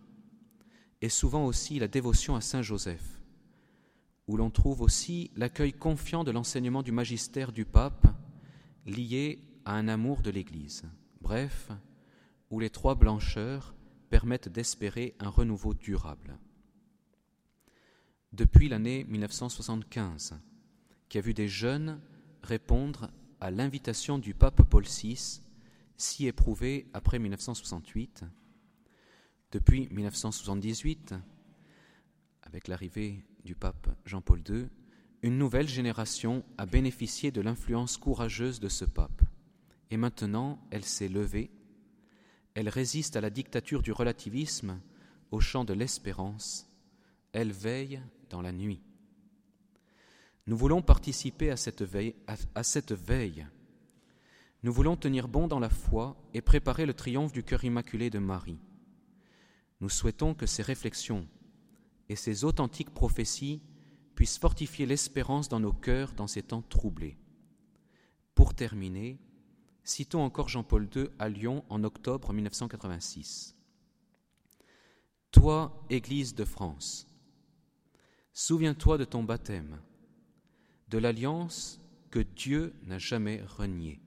et 1.01 1.09
souvent 1.09 1.47
aussi 1.47 1.79
la 1.79 1.89
dévotion 1.89 2.37
à 2.37 2.43
Saint 2.43 2.61
Joseph, 2.61 3.23
où 4.27 4.37
l'on 4.37 4.51
trouve 4.51 4.83
aussi 4.83 5.31
l'accueil 5.35 5.73
confiant 5.73 6.25
de 6.25 6.31
l'enseignement 6.31 6.83
du 6.83 6.93
magistère 6.93 7.53
du 7.53 7.65
pape, 7.65 8.07
lié 8.85 9.43
à 9.65 9.73
un 9.73 9.89
amour 9.89 10.21
de 10.21 10.31
l'Église. 10.31 10.83
Bref, 11.23 11.71
où 12.51 12.61
les 12.61 12.69
trois 12.69 12.97
blancheurs 12.97 13.75
permettent 14.11 14.49
d'espérer 14.49 15.15
un 15.21 15.29
renouveau 15.29 15.75
durable 15.75 16.39
depuis 18.33 18.69
l'année 18.69 19.05
1975, 19.05 20.39
qui 21.09 21.19
a 21.19 21.21
vu 21.21 21.35
des 21.35 21.49
jeunes 21.49 22.01
répondre 22.43 23.11
à 23.41 23.51
l'invitation 23.51 24.19
du 24.19 24.35
pape 24.35 24.63
Paul 24.63 24.85
VI, 24.85 25.41
si 25.97 26.27
éprouvé 26.27 26.89
après 26.93 27.19
1968. 27.19 28.25
Depuis 29.51 29.89
1978, 29.91 31.15
avec 32.43 32.69
l'arrivée 32.69 33.25
du 33.45 33.55
pape 33.55 33.89
Jean-Paul 34.05 34.43
II, 34.49 34.69
une 35.23 35.39
nouvelle 35.39 35.69
génération 35.69 36.45
a 36.59 36.67
bénéficié 36.67 37.31
de 37.33 37.41
l'influence 37.41 37.97
courageuse 37.97 38.61
de 38.61 38.69
ce 38.69 38.85
pape. 38.85 39.23
Et 39.91 39.97
maintenant, 39.97 40.61
elle 40.71 40.85
s'est 40.85 41.09
levée, 41.09 41.51
elle 42.59 42.69
résiste 42.69 43.15
à 43.15 43.21
la 43.21 43.31
dictature 43.31 43.83
du 43.83 43.93
relativisme, 43.93 44.81
au 45.31 45.39
champ 45.39 45.65
de 45.65 45.75
l'espérance, 45.75 46.69
elle 47.31 47.53
veille 47.53 48.03
dans 48.31 48.43
la 48.43 48.51
nuit. 48.51 48.83
Nous 50.49 50.57
voulons 50.57 50.83
participer 50.83 51.53
à 51.53 51.57
cette, 51.57 51.83
veille, 51.83 52.17
à, 52.57 52.65
cette 52.65 52.91
veille. 52.91 53.47
Nous 54.65 54.73
voulons 54.73 54.97
tenir 54.97 55.29
bon 55.29 55.47
dans 55.47 55.61
la 55.61 55.71
foi 55.71 56.17
et 56.35 56.41
préparer 56.41 56.85
le 56.85 56.95
triomphe 56.95 57.31
du 57.31 57.45
cœur 57.45 57.63
immaculé 57.63 58.11
de 58.11 58.19
Marie. 58.19 58.59
Nous 59.81 59.89
souhaitons 59.89 60.35
que 60.35 60.47
ces 60.47 60.65
réflexions 60.65 61.29
et 62.09 62.17
ces 62.17 62.43
authentiques 62.43 62.91
prophéties 62.91 63.63
puissent 64.17 64.39
fortifier 64.39 64.85
l'espérance 64.85 65.49
dans 65.49 65.61
nos 65.61 65.73
cœurs 65.73 66.13
dans 66.13 66.27
ces 66.27 66.43
temps 66.43 66.63
troublés. 66.63 67.19
Pour 68.35 68.53
terminer, 68.53 69.17
citons 69.85 70.23
encore 70.23 70.49
Jean-Paul 70.49 70.89
II 70.95 71.09
à 71.19 71.29
Lyon 71.29 71.65
en 71.69 71.85
octobre 71.85 72.33
1986. 72.33 73.55
Toi, 75.31 75.85
Église 75.91 76.35
de 76.35 76.45
France, 76.45 77.09
Souviens-toi 78.41 78.99
de 78.99 79.05
ton 79.05 79.25
baptême, 79.25 79.81
de 80.91 80.99
l'alliance 80.99 81.81
que 82.13 82.21
Dieu 82.21 82.73
n'a 82.85 82.99
jamais 82.99 83.43
reniée. 83.43 84.01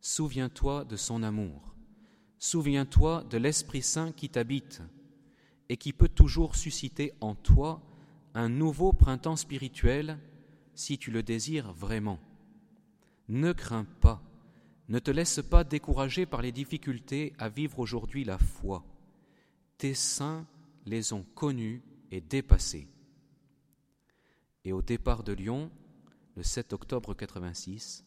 Souviens-toi 0.00 0.86
de 0.86 0.96
son 0.96 1.22
amour. 1.22 1.74
Souviens-toi 2.38 3.22
de 3.24 3.36
l'Esprit 3.36 3.82
Saint 3.82 4.12
qui 4.12 4.30
t'habite 4.30 4.80
et 5.68 5.76
qui 5.76 5.92
peut 5.92 6.08
toujours 6.08 6.56
susciter 6.56 7.12
en 7.20 7.34
toi 7.34 7.82
un 8.32 8.48
nouveau 8.48 8.94
printemps 8.94 9.36
spirituel 9.36 10.18
si 10.74 10.96
tu 10.96 11.10
le 11.10 11.22
désires 11.22 11.74
vraiment. 11.74 12.20
Ne 13.28 13.52
crains 13.52 13.86
pas, 14.00 14.22
ne 14.88 14.98
te 14.98 15.10
laisse 15.10 15.40
pas 15.42 15.64
décourager 15.64 16.26
par 16.26 16.42
les 16.42 16.52
difficultés 16.52 17.32
à 17.38 17.48
vivre 17.48 17.78
aujourd'hui 17.78 18.24
la 18.24 18.38
foi. 18.38 18.84
Tes 19.78 19.94
saints 19.94 20.46
les 20.86 21.12
ont 21.12 21.24
connus 21.34 21.82
et 22.10 22.20
dépassés 22.20 22.88
et 24.64 24.72
au 24.72 24.82
départ 24.82 25.22
de 25.22 25.32
Lyon, 25.32 25.70
le 26.36 26.42
7 26.42 26.72
octobre 26.72 27.14
86, 27.14 28.04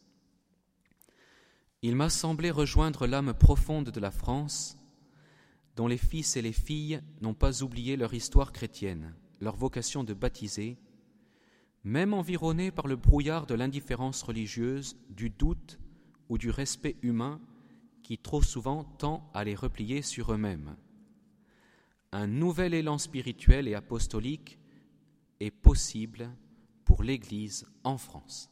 il 1.82 1.94
m'a 1.94 2.10
semblé 2.10 2.50
rejoindre 2.50 3.06
l'âme 3.06 3.32
profonde 3.32 3.90
de 3.90 4.00
la 4.00 4.10
France, 4.10 4.76
dont 5.76 5.86
les 5.86 5.96
fils 5.96 6.36
et 6.36 6.42
les 6.42 6.52
filles 6.52 7.00
n'ont 7.20 7.34
pas 7.34 7.62
oublié 7.62 7.96
leur 7.96 8.12
histoire 8.12 8.52
chrétienne, 8.52 9.14
leur 9.40 9.54
vocation 9.54 10.02
de 10.02 10.14
baptiser, 10.14 10.76
même 11.84 12.12
environnés 12.12 12.72
par 12.72 12.88
le 12.88 12.96
brouillard 12.96 13.46
de 13.46 13.54
l'indifférence 13.54 14.22
religieuse, 14.24 14.96
du 15.10 15.30
doute 15.30 15.78
ou 16.28 16.38
du 16.38 16.50
respect 16.50 16.96
humain 17.02 17.40
qui 18.02 18.18
trop 18.18 18.42
souvent 18.42 18.84
tend 18.84 19.30
à 19.34 19.44
les 19.44 19.54
replier 19.54 20.02
sur 20.02 20.32
eux-mêmes. 20.32 20.76
Un 22.12 22.26
nouvel 22.26 22.74
élan 22.74 22.98
spirituel 22.98 23.68
et 23.68 23.74
apostolique 23.74 24.58
est 25.40 25.50
possible 25.50 26.30
pour 26.84 27.02
l'Église 27.02 27.66
en 27.84 27.98
France. 27.98 28.50